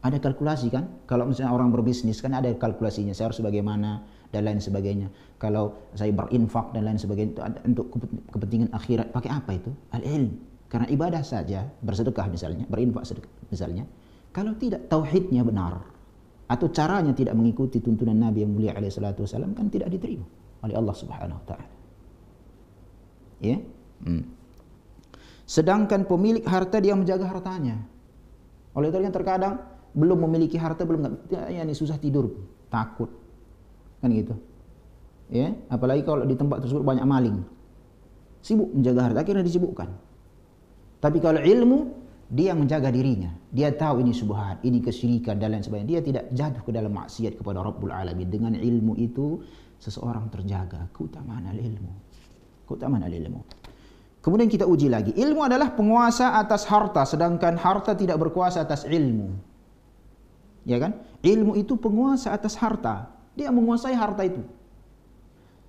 Ada 0.00 0.16
kalkulasi 0.16 0.72
kan? 0.72 0.88
Kalau 1.04 1.28
misalnya 1.28 1.52
orang 1.52 1.68
berbisnis 1.68 2.24
kan 2.24 2.32
ada 2.32 2.48
kalkulasinya. 2.56 3.12
Saya 3.12 3.28
harus 3.28 3.44
bagaimana 3.44 4.00
dan 4.32 4.48
lain 4.48 4.56
sebagainya. 4.56 5.12
Kalau 5.36 5.92
saya 5.92 6.08
berinfak 6.16 6.72
dan 6.72 6.88
lain 6.88 6.96
sebagainya 6.96 7.36
untuk 7.68 7.92
kepentingan 8.32 8.72
akhirat, 8.72 9.12
pakai 9.12 9.28
apa 9.28 9.60
itu? 9.60 9.68
Al-ilm. 9.92 10.40
Karena 10.72 10.88
ibadah 10.88 11.20
saja, 11.20 11.68
bersedekah 11.84 12.32
misalnya, 12.32 12.64
berinfak 12.64 13.04
sedekah 13.04 13.28
misalnya, 13.52 13.84
kalau 14.32 14.56
tidak 14.56 14.88
tauhidnya 14.88 15.44
benar 15.44 15.84
atau 16.50 16.66
caranya 16.74 17.14
tidak 17.14 17.38
mengikuti 17.38 17.78
tuntunan 17.78 18.18
Nabi 18.18 18.42
yang 18.42 18.50
mulia 18.50 18.74
alaihi 18.74 18.90
salatu 18.90 19.22
wasallam 19.22 19.54
kan 19.54 19.70
tidak 19.70 19.86
diterima 19.94 20.26
oleh 20.66 20.74
Allah 20.74 20.94
Subhanahu 20.98 21.38
wa 21.38 21.46
taala. 21.46 21.70
Ya? 23.38 23.56
Hmm. 24.02 24.26
Sedangkan 25.46 26.10
pemilik 26.10 26.42
harta 26.42 26.82
dia 26.82 26.98
menjaga 26.98 27.30
hartanya. 27.30 27.78
Oleh 28.74 28.90
itu 28.90 28.98
terkadang 29.14 29.62
belum 29.94 30.26
memiliki 30.26 30.54
harta 30.58 30.86
belum 30.86 31.30
ya, 31.30 31.50
ya 31.50 31.62
ini 31.62 31.74
susah 31.74 31.98
tidur, 31.98 32.30
takut. 32.70 33.10
Kan 34.02 34.10
gitu. 34.10 34.34
Ya, 35.30 35.54
apalagi 35.70 36.02
kalau 36.02 36.26
di 36.26 36.34
tempat 36.34 36.66
tersebut 36.66 36.82
banyak 36.82 37.06
maling. 37.06 37.46
Sibuk 38.42 38.74
menjaga 38.74 39.10
harta 39.10 39.18
akhirnya 39.22 39.46
disibukkan. 39.46 39.90
Tapi 40.98 41.18
kalau 41.22 41.38
ilmu, 41.38 41.78
dia 42.30 42.54
yang 42.54 42.62
menjaga 42.62 42.94
dirinya. 42.94 43.34
Dia 43.50 43.74
tahu 43.74 44.06
ini 44.06 44.14
subhat, 44.14 44.62
ini 44.62 44.78
kesyirikan 44.78 45.42
dan 45.42 45.50
lain 45.50 45.66
sebagainya. 45.66 45.98
Dia 45.98 46.00
tidak 46.00 46.24
jatuh 46.30 46.62
ke 46.62 46.70
dalam 46.70 46.94
maksiat 46.94 47.34
kepada 47.42 47.58
Rabbul 47.58 47.90
Alamin. 47.90 48.30
Dengan 48.30 48.54
ilmu 48.54 48.94
itu, 49.02 49.42
seseorang 49.82 50.30
terjaga. 50.30 50.86
Keutamaan 50.94 51.50
ilmu. 51.50 51.90
Keutamaan 52.70 53.02
ilmu. 53.10 53.42
Kemudian 54.22 54.46
kita 54.46 54.62
uji 54.62 54.86
lagi. 54.86 55.10
Ilmu 55.10 55.42
adalah 55.42 55.74
penguasa 55.74 56.38
atas 56.38 56.70
harta, 56.70 57.02
sedangkan 57.02 57.58
harta 57.58 57.98
tidak 57.98 58.22
berkuasa 58.22 58.62
atas 58.62 58.86
ilmu. 58.86 59.34
Ya 60.62 60.78
kan? 60.78 61.02
Ilmu 61.26 61.58
itu 61.58 61.74
penguasa 61.82 62.30
atas 62.30 62.54
harta. 62.62 63.10
Dia 63.34 63.50
menguasai 63.50 63.96
harta 63.98 64.22
itu. 64.22 64.44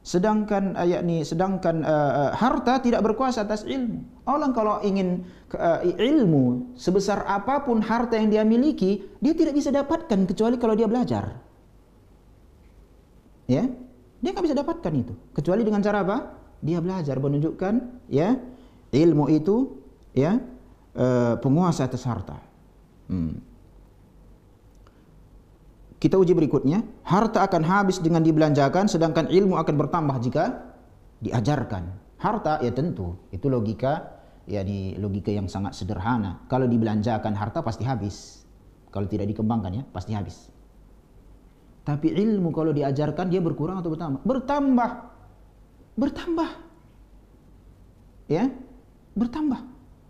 Sedangkan 0.02 0.74
ayat 0.74 1.06
ini 1.06 1.22
sedangkan 1.22 1.86
uh, 1.86 2.34
harta 2.34 2.82
tidak 2.82 3.06
berkuasa 3.06 3.46
atas 3.46 3.62
ilmu. 3.70 4.02
Orang 4.26 4.50
kalau 4.50 4.82
ingin 4.82 5.22
uh, 5.54 5.86
ilmu 5.86 6.74
sebesar 6.74 7.22
apa 7.30 7.62
pun 7.62 7.86
harta 7.86 8.18
yang 8.18 8.34
dia 8.34 8.42
miliki, 8.42 9.06
dia 9.22 9.38
tidak 9.38 9.54
bisa 9.54 9.70
dapatkan 9.70 10.26
kecuali 10.26 10.58
kalau 10.58 10.74
dia 10.74 10.90
belajar. 10.90 11.38
Ya, 13.46 13.70
dia 14.26 14.30
nggak 14.34 14.46
bisa 14.50 14.58
dapatkan 14.58 14.94
itu 14.98 15.14
kecuali 15.38 15.62
dengan 15.62 15.86
cara 15.86 16.02
apa? 16.02 16.18
Dia 16.66 16.82
belajar 16.82 17.22
menunjukkan 17.22 17.74
ya 18.10 18.42
ilmu 18.90 19.30
itu 19.30 19.86
ya 20.18 20.42
uh, 20.98 21.38
penguasa 21.38 21.86
atas 21.86 22.10
harta. 22.10 22.42
Hmm. 23.06 23.51
Kita 26.02 26.18
uji 26.18 26.34
berikutnya, 26.34 26.82
harta 27.06 27.46
akan 27.46 27.62
habis 27.62 28.02
dengan 28.02 28.26
dibelanjakan 28.26 28.90
sedangkan 28.90 29.30
ilmu 29.30 29.54
akan 29.54 29.76
bertambah 29.86 30.18
jika 30.26 30.74
diajarkan. 31.22 31.94
Harta 32.18 32.58
ya 32.66 32.74
tentu, 32.74 33.22
itu 33.30 33.46
logika 33.46 34.18
ya 34.50 34.66
di 34.66 34.98
logika 34.98 35.30
yang 35.30 35.46
sangat 35.46 35.78
sederhana. 35.78 36.42
Kalau 36.50 36.66
dibelanjakan 36.66 37.38
harta 37.38 37.62
pasti 37.62 37.86
habis. 37.86 38.42
Kalau 38.90 39.06
tidak 39.06 39.30
dikembangkan 39.30 39.72
ya 39.78 39.84
pasti 39.94 40.18
habis. 40.18 40.50
Tapi 41.86 42.10
ilmu 42.18 42.50
kalau 42.50 42.74
diajarkan 42.74 43.30
dia 43.30 43.38
berkurang 43.38 43.78
atau 43.78 43.94
bertambah? 43.94 44.26
Bertambah. 44.26 44.92
Bertambah. 46.02 46.50
Ya? 48.26 48.50
Bertambah. 49.14 49.62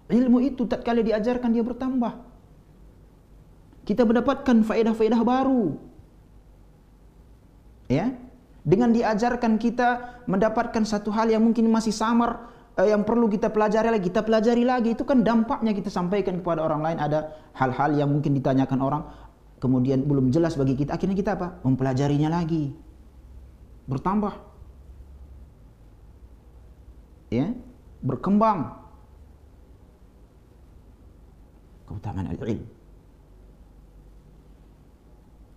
Ilmu 0.08 0.40
itu 0.40 0.64
tatkala 0.72 1.04
diajarkan 1.04 1.52
dia 1.52 1.64
bertambah 1.68 2.31
kita 3.86 4.06
mendapatkan 4.06 4.62
faedah-faedah 4.62 5.22
baru. 5.22 5.78
Ya. 7.90 8.14
Dengan 8.62 8.94
diajarkan 8.94 9.58
kita 9.58 10.22
mendapatkan 10.30 10.86
satu 10.86 11.10
hal 11.10 11.34
yang 11.34 11.42
mungkin 11.42 11.66
masih 11.74 11.90
samar 11.90 12.46
eh, 12.78 12.94
yang 12.94 13.02
perlu 13.02 13.26
kita 13.26 13.50
pelajari 13.50 13.90
lagi, 13.90 14.06
kita 14.14 14.22
pelajari 14.22 14.64
lagi 14.64 14.90
itu 14.94 15.02
kan 15.02 15.26
dampaknya 15.26 15.74
kita 15.74 15.90
sampaikan 15.90 16.40
kepada 16.40 16.62
orang 16.62 16.86
lain 16.86 16.98
ada 17.02 17.34
hal-hal 17.58 17.98
yang 17.98 18.14
mungkin 18.14 18.38
ditanyakan 18.38 18.80
orang 18.86 19.04
kemudian 19.58 20.06
belum 20.06 20.30
jelas 20.30 20.54
bagi 20.58 20.78
kita 20.78 20.94
akhirnya 20.94 21.18
kita 21.18 21.32
apa? 21.42 21.58
mempelajarinya 21.66 22.30
lagi. 22.30 22.70
Bertambah. 23.90 24.34
Ya, 27.34 27.50
berkembang. 28.06 28.78
Keutamaan 31.90 32.30
al-ilm. 32.30 32.81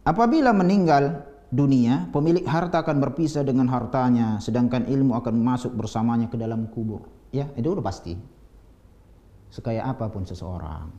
Apabila 0.05 0.53
meninggal 0.53 1.25
dunia, 1.49 2.13
pemilik 2.13 2.45
harta 2.45 2.85
akan 2.85 3.01
berpisah 3.01 3.41
dengan 3.41 3.73
hartanya, 3.73 4.37
sedangkan 4.37 4.85
ilmu 4.85 5.17
akan 5.17 5.35
masuk 5.41 5.73
bersamanya 5.73 6.29
ke 6.29 6.37
dalam 6.37 6.69
kubur. 6.69 7.09
Ya, 7.33 7.49
itu 7.57 7.73
udah 7.73 7.81
pasti. 7.81 8.13
Sekaya 9.49 9.89
apa 9.89 10.13
pun 10.13 10.29
seseorang, 10.29 10.93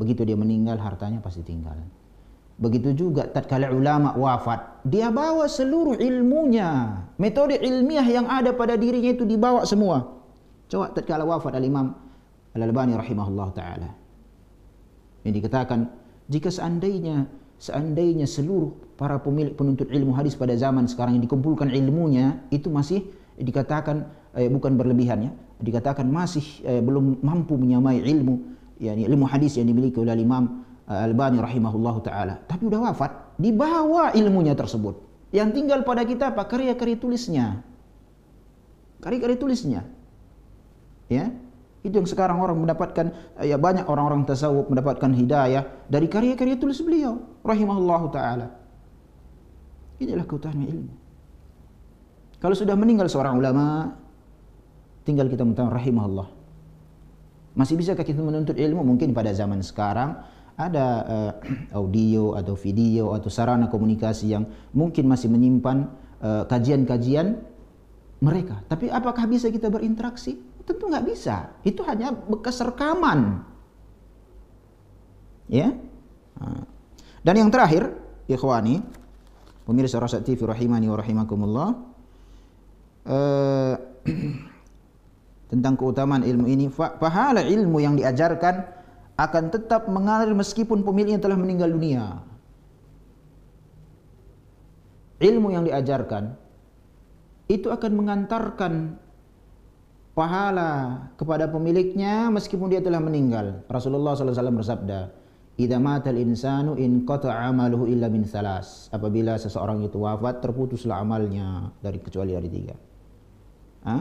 begitu 0.00 0.24
dia 0.24 0.38
meninggal, 0.38 0.80
hartanya 0.80 1.20
pasti 1.20 1.44
tinggal. 1.44 1.76
Begitu 2.58 2.90
juga 2.90 3.28
tatkala 3.28 3.70
ulama 3.70 4.16
wafat, 4.18 4.82
dia 4.82 5.12
bawa 5.12 5.46
seluruh 5.46 5.94
ilmunya, 6.00 7.04
metode 7.20 7.54
ilmiah 7.54 8.06
yang 8.06 8.26
ada 8.26 8.50
pada 8.56 8.74
dirinya 8.74 9.14
itu 9.14 9.22
dibawa 9.28 9.62
semua. 9.62 10.18
Coba 10.66 10.90
tatkala 10.90 11.22
wafat 11.22 11.54
al-Imam 11.54 11.94
Al-Albani 12.56 12.98
rahimahullah 12.98 13.48
taala. 13.54 13.90
Ini 15.22 15.30
dikatakan 15.30 15.86
jika 16.26 16.50
seandainya 16.50 17.30
seandainya 17.58 18.26
seluruh 18.26 18.74
para 18.94 19.18
pemilik 19.18 19.54
penuntut 19.54 19.90
ilmu 19.90 20.14
hadis 20.14 20.38
pada 20.38 20.54
zaman 20.54 20.86
sekarang 20.86 21.18
yang 21.18 21.24
dikumpulkan 21.26 21.70
ilmunya 21.70 22.42
itu 22.54 22.70
masih 22.70 23.06
dikatakan 23.38 24.10
eh, 24.34 24.50
bukan 24.50 24.74
berlebihan 24.78 25.30
ya 25.30 25.32
dikatakan 25.58 26.06
masih 26.06 26.46
eh, 26.62 26.82
belum 26.82 27.22
mampu 27.22 27.58
menyamai 27.58 28.02
ilmu 28.02 28.58
yakni 28.78 29.06
ilmu 29.10 29.26
hadis 29.26 29.58
yang 29.58 29.66
dimiliki 29.66 29.98
oleh 29.98 30.14
Imam 30.14 30.68
Albani 30.88 31.36
rahimahullahu 31.36 32.00
taala, 32.00 32.40
tapi 32.48 32.64
udah 32.64 32.88
wafat, 32.88 33.36
dibawa 33.36 34.16
ilmunya 34.16 34.56
tersebut. 34.56 34.96
Yang 35.28 35.60
tinggal 35.60 35.84
pada 35.84 36.08
kita 36.08 36.32
apa? 36.32 36.48
Karya-karya 36.48 36.96
tulisnya. 36.96 37.60
Karya-karya 39.04 39.36
tulisnya. 39.36 39.80
Ya. 41.12 41.28
Itu 41.84 42.00
yang 42.00 42.08
sekarang 42.08 42.40
orang 42.40 42.56
mendapatkan 42.56 43.36
ya 43.44 43.60
banyak 43.60 43.84
orang-orang 43.84 44.24
tasawuf 44.24 44.66
mendapatkan 44.72 45.12
hidayah 45.12 45.68
dari 45.86 46.08
karya-karya 46.08 46.56
tulis 46.58 46.80
beliau 46.82 47.22
rahimahullahu 47.48 48.06
taala. 48.12 48.52
Inilah 49.98 50.28
keutamaan 50.28 50.68
ilmu. 50.68 50.94
Kalau 52.38 52.54
sudah 52.54 52.78
meninggal 52.78 53.10
seorang 53.10 53.34
ulama, 53.34 53.90
tinggal 55.02 55.26
kita 55.26 55.42
minta 55.42 55.66
rahimahullah. 55.66 56.28
Masih 57.58 57.74
bisakah 57.74 58.06
kita 58.06 58.22
menuntut 58.22 58.54
ilmu? 58.54 58.86
Mungkin 58.86 59.10
pada 59.10 59.34
zaman 59.34 59.58
sekarang 59.58 60.22
ada 60.54 60.86
uh, 61.02 61.32
audio 61.82 62.38
atau 62.38 62.54
video 62.54 63.10
atau 63.18 63.26
sarana 63.26 63.66
komunikasi 63.66 64.30
yang 64.30 64.46
mungkin 64.70 65.10
masih 65.10 65.26
menyimpan 65.30 65.90
eh, 66.22 66.44
kajian-kajian 66.46 67.26
uh, 67.34 67.42
mereka. 68.18 68.62
Tapi 68.66 68.90
apakah 68.90 69.26
bisa 69.30 69.50
kita 69.50 69.70
berinteraksi? 69.70 70.38
Tentu 70.66 70.90
nggak 70.90 71.06
bisa. 71.06 71.54
Itu 71.62 71.86
hanya 71.86 72.12
bekas 72.12 72.58
rekaman. 72.60 73.46
Ya. 75.48 75.72
Dan 77.28 77.44
yang 77.44 77.52
terakhir, 77.52 77.92
ikhwani, 78.24 78.80
pemirsa 79.68 80.00
Rasyad 80.00 80.24
TV 80.24 80.48
rahimani 80.48 80.88
wa 80.88 80.96
rahimakumullah. 80.96 81.68
Uh, 83.04 83.76
tentang 85.52 85.76
keutamaan 85.76 86.24
ilmu 86.24 86.48
ini 86.48 86.68
pahala 86.72 87.40
ilmu 87.40 87.80
yang 87.80 87.96
diajarkan 87.96 88.64
akan 89.16 89.44
tetap 89.48 89.88
mengalir 89.88 90.36
meskipun 90.36 90.84
pemiliknya 90.84 91.16
telah 91.16 91.40
meninggal 91.40 91.72
dunia 91.72 92.20
ilmu 95.24 95.48
yang 95.50 95.64
diajarkan 95.64 96.36
itu 97.48 97.72
akan 97.72 97.92
mengantarkan 97.96 99.00
pahala 100.12 101.08
kepada 101.16 101.48
pemiliknya 101.48 102.28
meskipun 102.28 102.68
dia 102.68 102.84
telah 102.84 103.00
meninggal 103.00 103.64
Rasulullah 103.72 104.12
SAW 104.12 104.60
bersabda 104.60 105.00
Idza 105.58 105.82
matal 105.82 106.14
insanu 106.22 106.78
in 106.78 107.02
qata 107.02 107.34
amaluhu 107.34 107.90
illa 107.90 108.06
min 108.06 108.22
salas. 108.22 108.86
Apabila 108.94 109.34
seseorang 109.34 109.82
itu 109.82 109.98
wafat 109.98 110.38
terputuslah 110.38 111.02
amalnya 111.02 111.74
dari 111.82 111.98
kecuali 111.98 112.30
dari 112.30 112.46
tiga. 112.46 112.78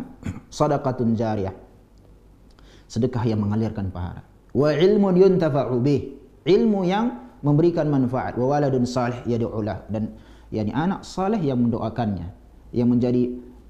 Sadaqatun 0.53 1.17
jariyah. 1.17 1.55
Sedekah 2.85 3.25
yang 3.25 3.41
mengalirkan 3.41 3.89
pahala. 3.89 4.21
Wa 4.53 4.69
ilmun 4.69 5.17
yuntafa'u 5.17 5.81
bih. 5.81 6.21
Ilmu 6.45 6.85
yang 6.85 7.41
memberikan 7.41 7.89
manfaat. 7.89 8.37
Wa 8.37 8.53
waladun 8.53 8.85
salih 8.85 9.25
yad'ulah 9.25 9.89
dan 9.89 10.13
yakni 10.53 10.77
anak 10.77 11.01
saleh 11.01 11.41
yang 11.41 11.57
mendoakannya. 11.57 12.37
Yang 12.69 12.87
menjadi 12.93 13.23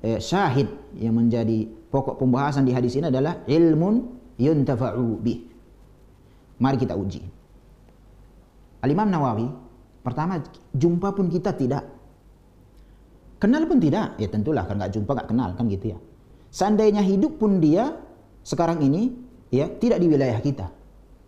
eh, 0.03 0.19
syahid, 0.19 0.67
yang 0.99 1.15
menjadi 1.15 1.71
pokok 1.87 2.19
pembahasan 2.19 2.67
di 2.67 2.75
hadis 2.75 2.99
ini 2.99 3.07
adalah 3.07 3.47
ilmun 3.47 4.11
yuntafa'u 4.35 5.23
bih. 5.23 5.39
Mari 6.59 6.75
kita 6.83 6.91
uji. 6.99 7.36
Al-Imam 8.87 9.11
Nawawi 9.11 9.47
pertama 9.99 10.39
jumpa 10.71 11.11
pun 11.11 11.27
kita 11.27 11.51
tidak 11.51 11.97
Kenal 13.37 13.69
pun 13.69 13.77
tidak, 13.77 14.17
ya 14.17 14.25
tentulah 14.25 14.65
kan 14.65 14.81
nggak 14.81 14.97
jumpa 14.97 15.13
nggak 15.13 15.29
kenal 15.29 15.49
kan 15.53 15.69
gitu 15.69 15.93
ya. 15.93 15.97
Seandainya 16.49 17.05
hidup 17.05 17.37
pun 17.37 17.61
dia 17.61 17.93
sekarang 18.41 18.81
ini 18.81 19.13
ya 19.53 19.69
tidak 19.69 20.01
di 20.01 20.09
wilayah 20.09 20.41
kita, 20.41 20.73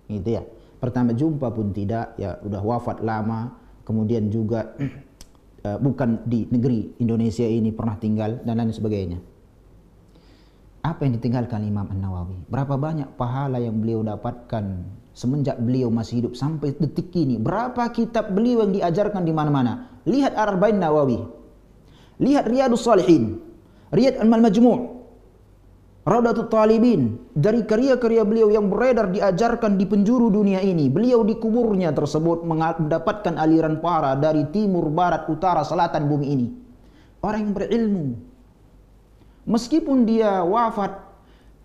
gitu 0.09 0.41
ya. 0.41 0.43
Pertama 0.81 1.13
jumpa 1.13 1.53
pun 1.53 1.69
tidak, 1.69 2.17
ya 2.17 2.41
udah 2.41 2.61
wafat 2.65 3.05
lama, 3.05 3.53
kemudian 3.85 4.33
juga 4.33 4.73
uh, 5.61 5.77
bukan 5.85 6.25
di 6.25 6.49
negeri 6.49 6.97
Indonesia 6.97 7.45
ini 7.45 7.69
pernah 7.69 7.93
tinggal 8.01 8.41
dan 8.41 8.57
lain 8.57 8.73
sebagainya. 8.73 9.21
Apa 10.81 11.05
yang 11.05 11.13
ditinggalkan 11.19 11.61
Imam 11.61 11.85
An 11.93 11.99
Nawawi? 12.01 12.41
Berapa 12.49 12.73
banyak 12.73 13.13
pahala 13.21 13.61
yang 13.61 13.77
beliau 13.77 14.01
dapatkan 14.01 14.65
semenjak 15.19 15.59
beliau 15.59 15.91
masih 15.91 16.23
hidup 16.23 16.39
sampai 16.39 16.71
detik 16.79 17.11
ini? 17.19 17.35
Berapa 17.35 17.91
kitab 17.91 18.31
beliau 18.31 18.63
yang 18.63 18.71
diajarkan 18.71 19.27
di 19.27 19.35
mana-mana? 19.35 19.99
Lihat 20.07 20.31
Arba'in 20.39 20.79
Nawawi, 20.79 21.19
Lihat 22.23 22.47
Riyadus 22.47 22.87
Salihin, 22.87 23.43
Riyad 23.91 24.23
Al-Majmu' 24.23 24.99
Raudatul 26.09 26.49
Talibin 26.49 27.21
dari 27.37 27.61
karya-karya 27.67 28.25
beliau 28.25 28.49
yang 28.49 28.71
beredar 28.71 29.13
diajarkan 29.13 29.77
di 29.77 29.85
penjuru 29.85 30.33
dunia 30.33 30.57
ini. 30.57 30.89
Beliau 30.89 31.21
di 31.21 31.37
kuburnya 31.37 31.93
tersebut 31.93 32.41
mendapatkan 32.47 33.37
aliran 33.37 33.77
para 33.77 34.17
dari 34.17 34.47
timur, 34.49 34.89
barat, 34.89 35.29
utara, 35.29 35.61
selatan 35.61 36.09
bumi 36.09 36.27
ini. 36.33 36.47
Orang 37.21 37.45
yang 37.45 37.53
berilmu. 37.53 38.05
Meskipun 39.45 40.09
dia 40.09 40.41
wafat, 40.41 40.97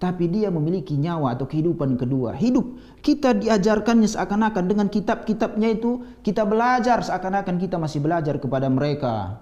tapi 0.05 0.29
dia 0.29 0.53
memiliki 0.53 1.01
nyawa 1.01 1.33
atau 1.33 1.49
kehidupan 1.49 1.97
kedua. 1.97 2.37
Hidup 2.37 2.77
kita 3.01 3.33
diajarkannya 3.33 4.05
seakan-akan 4.05 4.65
dengan 4.69 4.93
kitab-kitabnya 4.93 5.81
itu 5.81 6.05
kita 6.21 6.45
belajar 6.45 7.01
seakan-akan 7.01 7.57
kita 7.57 7.81
masih 7.81 8.05
belajar 8.05 8.37
kepada 8.37 8.69
mereka. 8.69 9.41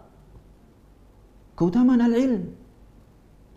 Keutamaan 1.58 1.98
al-ilm. 1.98 2.54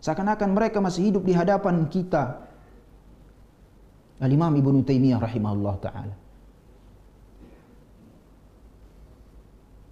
Seakan-akan 0.02 0.50
mereka 0.58 0.82
masih 0.82 1.14
hidup 1.14 1.30
di 1.30 1.38
hadapan 1.38 1.86
kita. 1.94 2.42
Al-Imam 4.18 4.58
Ibnu 4.58 4.82
Taimiyah 4.82 5.22
rahimahullah 5.22 5.76
taala. 5.78 6.16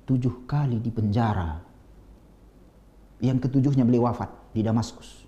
Tujuh 0.09 0.49
kali 0.49 0.81
di 0.81 0.89
penjara. 0.89 1.61
Yang 3.21 3.47
ketujuhnya 3.47 3.85
beliau 3.85 4.09
wafat 4.09 4.33
di 4.51 4.65
Damaskus. 4.65 5.22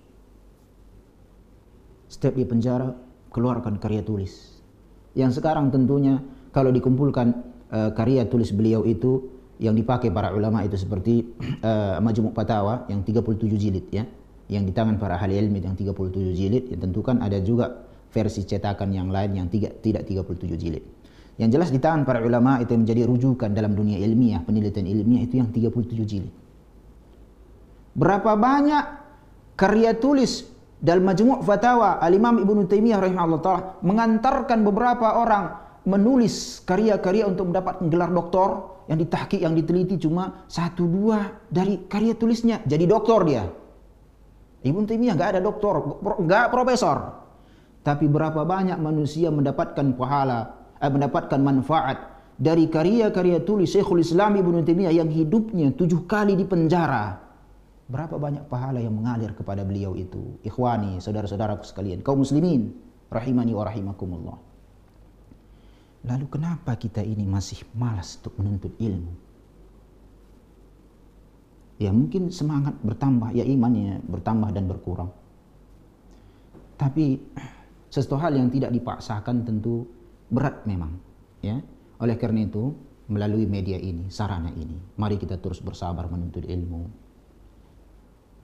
Setiap 2.16 2.40
di 2.40 2.48
penjara 2.48 2.96
keluarkan 3.28 3.76
karya 3.76 4.00
tulis. 4.00 4.56
Yang 5.20 5.44
sekarang 5.44 5.68
tentunya 5.68 6.24
kalau 6.56 6.72
dikumpulkan 6.72 7.28
uh, 7.76 7.92
karya 7.92 8.24
tulis 8.24 8.56
beliau 8.56 8.88
itu 8.88 9.28
yang 9.60 9.76
dipakai 9.76 10.16
para 10.16 10.32
ulama 10.32 10.64
itu 10.64 10.80
seperti 10.80 11.28
uh, 11.60 12.00
Majmu' 12.06 12.32
Fatawa 12.32 12.88
yang 12.88 13.04
37 13.04 13.36
jilid 13.60 13.92
ya. 13.92 14.08
Yang 14.48 14.72
di 14.72 14.74
tangan 14.80 14.96
para 14.96 15.20
ahli 15.20 15.36
ilmu 15.36 15.60
yang 15.60 15.76
37 15.76 16.32
jilid. 16.32 16.72
Ya 16.72 16.80
tentu 16.80 17.04
kan 17.04 17.20
ada 17.20 17.36
juga 17.44 17.84
versi 18.16 18.48
cetakan 18.48 18.96
yang 18.96 19.12
lain 19.12 19.36
yang 19.36 19.48
tiga, 19.52 19.76
tidak 19.84 20.08
37 20.08 20.56
jilid. 20.56 20.84
Yang 21.36 21.50
jelas 21.52 21.70
di 21.76 21.84
tangan 21.84 22.08
para 22.08 22.24
ulama 22.24 22.64
itu 22.64 22.72
menjadi 22.80 23.04
rujukan 23.04 23.52
dalam 23.52 23.76
dunia 23.76 24.00
ilmiah 24.00 24.40
penelitian 24.40 24.88
ilmiah 24.88 25.28
itu 25.28 25.44
yang 25.44 25.52
37 25.52 26.08
jilid. 26.08 26.32
Berapa 27.92 28.40
banyak 28.40 28.86
karya 29.60 30.00
tulis 30.00 30.55
dalam 30.80 31.08
Majmu' 31.08 31.42
Fatawa 31.42 31.98
Al-Imam 32.04 32.44
Ibnu 32.44 32.68
Taimiyah 32.68 33.00
rahimahullah 33.00 33.42
taala 33.42 33.62
mengantarkan 33.82 34.60
beberapa 34.62 35.16
orang 35.16 35.56
menulis 35.86 36.62
karya-karya 36.66 37.30
untuk 37.30 37.54
mendapatkan 37.54 37.88
gelar 37.88 38.12
doktor 38.12 38.76
yang 38.86 39.02
ditahkik, 39.02 39.42
yang 39.42 39.54
diteliti 39.58 39.98
cuma 39.98 40.46
satu 40.46 40.86
dua 40.86 41.42
dari 41.50 41.90
karya 41.90 42.14
tulisnya. 42.14 42.62
Jadi 42.66 42.86
doktor 42.86 43.26
dia. 43.26 43.46
Ibn 44.66 44.84
Taimiyah 44.86 45.14
nggak 45.14 45.30
ada 45.38 45.42
doktor, 45.42 46.02
nggak 46.02 46.46
profesor. 46.50 47.22
Tapi 47.86 48.10
berapa 48.10 48.42
banyak 48.42 48.82
manusia 48.82 49.30
mendapatkan 49.30 49.94
pahala, 49.94 50.74
eh, 50.82 50.90
mendapatkan 50.90 51.38
manfaat 51.38 51.98
dari 52.36 52.66
karya-karya 52.66 53.46
tulis 53.46 53.72
Syekhul 53.74 54.02
Islam 54.02 54.42
Ibn 54.42 54.66
Taimiyah 54.66 54.94
yang 54.94 55.10
hidupnya 55.10 55.70
tujuh 55.74 56.10
kali 56.10 56.34
di 56.34 56.46
penjara. 56.50 57.25
Berapa 57.86 58.18
banyak 58.18 58.50
pahala 58.50 58.82
yang 58.82 58.98
mengalir 58.98 59.38
kepada 59.38 59.62
beliau 59.62 59.94
itu. 59.94 60.42
Ikhwani, 60.42 60.98
saudara-saudaraku 60.98 61.62
sekalian, 61.70 62.02
kaum 62.02 62.26
muslimin, 62.26 62.74
rahimani 63.14 63.54
wa 63.54 63.64
rahimakumullah. 63.66 64.38
Lalu 66.06 66.26
kenapa 66.30 66.78
kita 66.78 67.02
ini 67.02 67.26
masih 67.26 67.62
malas 67.78 68.18
untuk 68.22 68.38
menuntut 68.42 68.74
ilmu? 68.78 69.14
Ya 71.82 71.92
mungkin 71.92 72.32
semangat 72.32 72.78
bertambah, 72.82 73.36
ya 73.36 73.44
imannya 73.44 74.02
bertambah 74.08 74.50
dan 74.56 74.66
berkurang. 74.66 75.12
Tapi 76.80 77.20
sesuatu 77.92 78.18
hal 78.22 78.38
yang 78.38 78.48
tidak 78.50 78.72
dipaksakan 78.72 79.44
tentu 79.44 79.84
berat 80.32 80.64
memang. 80.64 80.96
Ya, 81.44 81.62
oleh 82.00 82.16
karena 82.18 82.48
itu 82.48 82.74
melalui 83.12 83.46
media 83.46 83.78
ini, 83.78 84.10
sarana 84.10 84.50
ini, 84.56 84.98
mari 84.98 85.20
kita 85.20 85.38
terus 85.38 85.62
bersabar 85.62 86.10
menuntut 86.10 86.48
ilmu. 86.48 87.05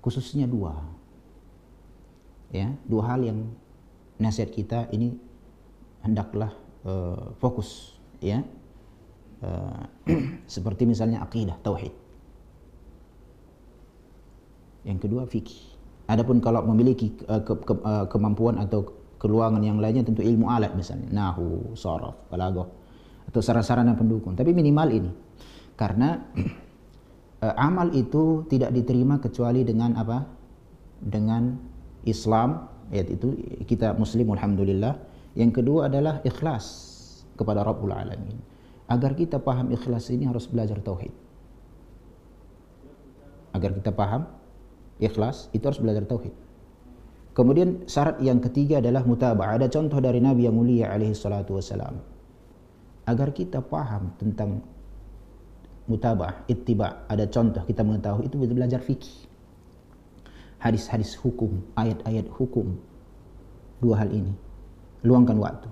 Khususnya 0.02 0.50
dua, 0.50 0.74
ya 2.50 2.74
dua 2.90 3.04
hal 3.06 3.22
yang 3.22 3.40
nasihat 4.18 4.50
kita 4.50 4.90
ini 4.90 5.14
hendaklah 6.02 6.54
uh, 6.86 7.34
fokus 7.38 7.98
ya. 8.22 8.42
Uh, 9.42 9.86
seperti 10.54 10.86
misalnya 10.86 11.22
akidah 11.22 11.58
tauhid. 11.62 11.94
Yang 14.86 15.00
kedua 15.06 15.26
fikih. 15.30 15.62
Adapun 16.10 16.42
kalau 16.42 16.66
memiliki 16.66 17.14
uh, 17.30 17.42
ke, 17.42 17.54
ke, 17.62 17.74
uh, 17.82 18.06
kemampuan 18.10 18.58
atau 18.62 18.86
keluangan 19.22 19.62
yang 19.62 19.78
lainnya 19.78 20.02
tentu 20.02 20.26
ilmu 20.26 20.50
alat 20.50 20.74
misalnya. 20.74 21.10
Nahu 21.14 21.78
saraf 21.78 22.30
balaghah 22.30 22.70
atau 23.30 23.40
sarana-sarana 23.40 23.94
pendukung, 23.94 24.34
tapi 24.34 24.52
minimal 24.52 24.88
ini. 24.90 25.12
Karena 25.78 26.18
uh, 27.42 27.56
amal 27.58 27.90
itu 27.92 28.46
tidak 28.48 28.72
diterima 28.72 29.18
kecuali 29.18 29.66
dengan 29.66 29.98
apa? 29.98 30.24
Dengan 31.02 31.58
Islam, 32.06 32.70
yaitu 32.94 33.34
kita 33.66 33.98
muslim 33.98 34.30
alhamdulillah. 34.34 34.98
Yang 35.34 35.64
kedua 35.64 35.88
adalah 35.90 36.22
ikhlas 36.22 36.66
kepada 37.36 37.66
Rabbul 37.66 37.92
Alamin. 37.92 38.38
Agar 38.92 39.16
kita 39.16 39.40
paham 39.40 39.72
ikhlas 39.72 40.12
ini 40.12 40.28
harus 40.28 40.46
belajar 40.46 40.78
tauhid. 40.84 41.14
Agar 43.56 43.72
kita 43.76 43.92
paham 43.96 44.28
ikhlas 45.00 45.48
itu 45.56 45.64
harus 45.64 45.80
belajar 45.80 46.04
tauhid. 46.04 46.36
Kemudian 47.32 47.88
syarat 47.88 48.20
yang 48.20 48.44
ketiga 48.44 48.84
adalah 48.84 49.08
mutabah. 49.08 49.56
Ada 49.56 49.72
contoh 49.72 50.04
dari 50.04 50.20
Nabi 50.20 50.52
yang 50.52 50.56
mulia 50.60 50.92
alaihi 50.92 51.16
salatu 51.16 51.56
wasalam. 51.56 51.96
Agar 53.08 53.32
kita 53.32 53.64
paham 53.64 54.12
tentang 54.20 54.60
mutabah, 55.90 56.46
ittiba, 56.46 57.06
ada 57.10 57.26
contoh 57.30 57.64
kita 57.66 57.82
mengetahui 57.82 58.30
itu 58.30 58.36
belajar 58.38 58.82
fikih. 58.82 59.30
Hadis-hadis 60.62 61.18
hukum, 61.18 61.66
ayat-ayat 61.74 62.30
hukum. 62.38 62.78
Dua 63.82 63.98
hal 63.98 64.14
ini. 64.14 64.30
Luangkan 65.02 65.42
waktu. 65.42 65.70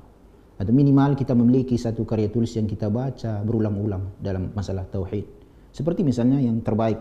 Atau 0.59 0.73
minimal 0.73 1.13
kita 1.13 1.37
memiliki 1.37 1.77
satu 1.77 2.03
karya 2.03 2.27
tulis 2.27 2.51
yang 2.57 2.65
kita 2.65 2.89
baca 2.89 3.45
berulang-ulang 3.45 4.17
dalam 4.19 4.49
masalah 4.57 4.83
tauhid. 4.89 5.23
Seperti 5.69 6.01
misalnya 6.01 6.41
yang 6.41 6.59
terbaik 6.65 6.99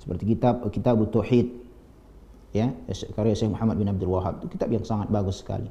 seperti 0.00 0.38
kitab 0.38 0.62
kitab 0.70 0.96
tauhid 1.10 1.50
ya 2.54 2.72
karya 3.18 3.34
Syekh 3.34 3.52
Muhammad 3.52 3.76
bin 3.76 3.90
Abdul 3.90 4.10
Wahab 4.14 4.40
itu 4.40 4.54
kitab 4.54 4.70
yang 4.70 4.86
sangat 4.86 5.10
bagus 5.10 5.42
sekali. 5.42 5.68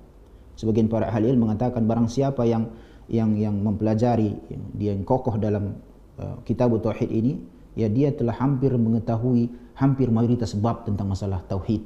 Sebagian 0.59 0.91
para 0.91 1.07
ahli 1.07 1.33
mengatakan 1.33 1.87
barang 1.87 2.11
siapa 2.11 2.43
yang 2.43 2.69
yang 3.09 3.33
yang 3.39 3.55
mempelajari 3.57 4.35
dia 4.75 4.93
yang 4.93 5.01
kokoh 5.07 5.39
dalam 5.39 5.77
uh, 6.19 6.39
kitab 6.47 6.71
tauhid 6.79 7.09
ini 7.11 7.41
ya 7.75 7.91
dia 7.91 8.11
telah 8.15 8.35
hampir 8.39 8.71
mengetahui 8.75 9.51
hampir 9.75 10.07
mayoritas 10.07 10.55
bab 10.55 10.87
tentang 10.87 11.11
masalah 11.11 11.43
tauhid. 11.45 11.83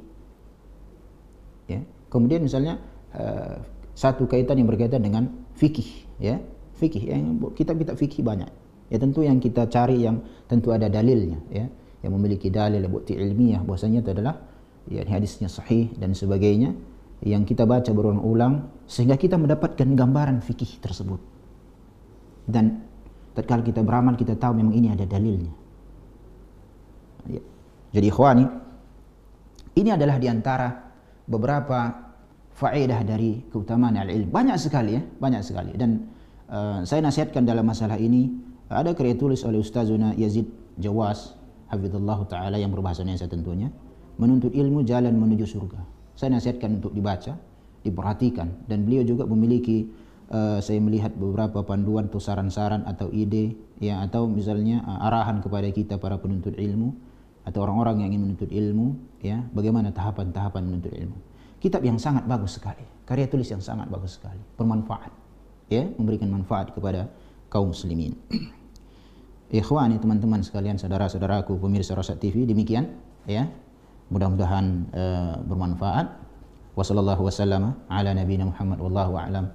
Ya. 1.66 1.82
Kemudian 2.10 2.42
misalnya 2.42 2.78
uh, 3.14 3.62
satu 3.94 4.26
kaitan 4.26 4.58
yang 4.58 4.70
berkaitan 4.70 5.02
dengan 5.02 5.30
fikih 5.58 6.06
ya. 6.22 6.38
Fikih 6.78 7.12
yang 7.12 7.36
kitab-kitab 7.52 7.98
fikih 7.98 8.24
banyak. 8.24 8.48
Ya 8.90 8.96
tentu 8.98 9.22
yang 9.22 9.38
kita 9.38 9.70
cari 9.70 10.02
yang 10.02 10.24
tentu 10.50 10.74
ada 10.74 10.90
dalilnya 10.90 11.38
ya 11.52 11.70
yang 12.00 12.12
memiliki 12.16 12.48
dalil 12.48 12.80
bukti 12.88 13.14
ilmiah 13.14 13.60
bahwasanya 13.60 14.00
itu 14.00 14.10
adalah 14.16 14.40
ya 14.88 15.04
hadisnya 15.04 15.46
sahih 15.52 15.92
dan 16.00 16.16
sebagainya 16.16 16.72
yang 17.20 17.44
kita 17.44 17.68
baca 17.68 17.92
berulang-ulang 17.92 18.72
sehingga 18.88 19.20
kita 19.20 19.36
mendapatkan 19.36 19.84
gambaran 19.84 20.40
fikih 20.40 20.80
tersebut. 20.80 21.20
Dan 22.48 22.89
tatkala 23.34 23.62
kita 23.62 23.80
beramal 23.84 24.14
kita 24.18 24.34
tahu 24.34 24.58
memang 24.58 24.74
ini 24.74 24.88
ada 24.90 25.04
dalilnya. 25.06 25.52
Ya. 27.30 27.42
Jadi 27.90 28.06
ikhwani, 28.06 28.44
ini 29.78 29.90
adalah 29.90 30.16
di 30.18 30.26
antara 30.30 30.68
beberapa 31.26 32.10
faedah 32.54 33.00
dari 33.06 33.46
keutamaan 33.48 33.96
al-ilm. 33.98 34.28
Banyak 34.30 34.56
sekali 34.58 34.98
ya, 34.98 35.02
banyak 35.02 35.42
sekali. 35.42 35.72
Dan 35.74 36.06
uh, 36.50 36.82
saya 36.82 37.00
nasihatkan 37.06 37.46
dalam 37.46 37.66
masalah 37.66 37.96
ini 37.96 38.30
ada 38.70 38.94
karya 38.94 39.18
tulis 39.18 39.42
oleh 39.42 39.58
Ustazuna 39.58 40.14
Yazid 40.14 40.46
Jawas, 40.78 41.34
hafizallahu 41.70 42.26
taala 42.30 42.58
yang 42.58 42.70
berbahasa 42.70 43.02
Indonesia 43.02 43.26
tentunya 43.30 43.68
menuntut 44.20 44.52
ilmu 44.52 44.84
jalan 44.84 45.16
menuju 45.16 45.46
surga. 45.48 45.80
Saya 46.14 46.36
nasihatkan 46.36 46.82
untuk 46.82 46.92
dibaca, 46.92 47.34
diperhatikan 47.80 48.68
dan 48.68 48.84
beliau 48.84 49.02
juga 49.06 49.24
memiliki 49.24 49.88
uh, 50.30 50.58
saya 50.62 50.78
melihat 50.78 51.12
beberapa 51.14 51.62
panduan 51.66 52.08
atau 52.08 52.22
saran-saran 52.22 52.86
atau 52.86 53.10
ide 53.10 53.58
ya 53.82 54.00
atau 54.06 54.30
misalnya 54.30 54.82
uh, 54.86 55.06
arahan 55.10 55.42
kepada 55.44 55.68
kita 55.70 55.98
para 55.98 56.16
penuntut 56.16 56.56
ilmu 56.56 56.94
atau 57.44 57.66
orang-orang 57.66 58.06
yang 58.06 58.08
ingin 58.14 58.22
menuntut 58.30 58.50
ilmu 58.50 58.86
ya 59.20 59.42
bagaimana 59.52 59.90
tahapan-tahapan 59.90 60.62
menuntut 60.64 60.94
ilmu. 60.94 61.18
Kitab 61.60 61.84
yang 61.84 62.00
sangat 62.00 62.24
bagus 62.24 62.56
sekali, 62.56 62.80
karya 63.04 63.28
tulis 63.28 63.50
yang 63.52 63.60
sangat 63.60 63.84
bagus 63.92 64.16
sekali, 64.16 64.40
bermanfaat 64.56 65.12
ya, 65.70 65.86
memberikan 65.96 66.28
manfaat 66.28 66.74
kepada 66.74 67.06
kaum 67.48 67.70
muslimin. 67.72 68.18
Ikhwani 69.50 69.98
teman-teman 70.02 70.42
sekalian, 70.42 70.76
saudara-saudaraku 70.76 71.58
pemirsa 71.58 71.94
Rosat 71.94 72.18
TV, 72.18 72.44
demikian 72.44 72.90
ya. 73.24 73.46
Mudah-mudahan 74.10 74.90
uh, 74.90 75.34
bermanfaat. 75.46 76.18
Wassallallahu 76.74 77.30
wasallam 77.30 77.78
ala 77.86 78.10
nabiyina 78.14 78.46
Muhammad 78.50 78.78
wallahu 78.82 79.14
a'lam. 79.18 79.54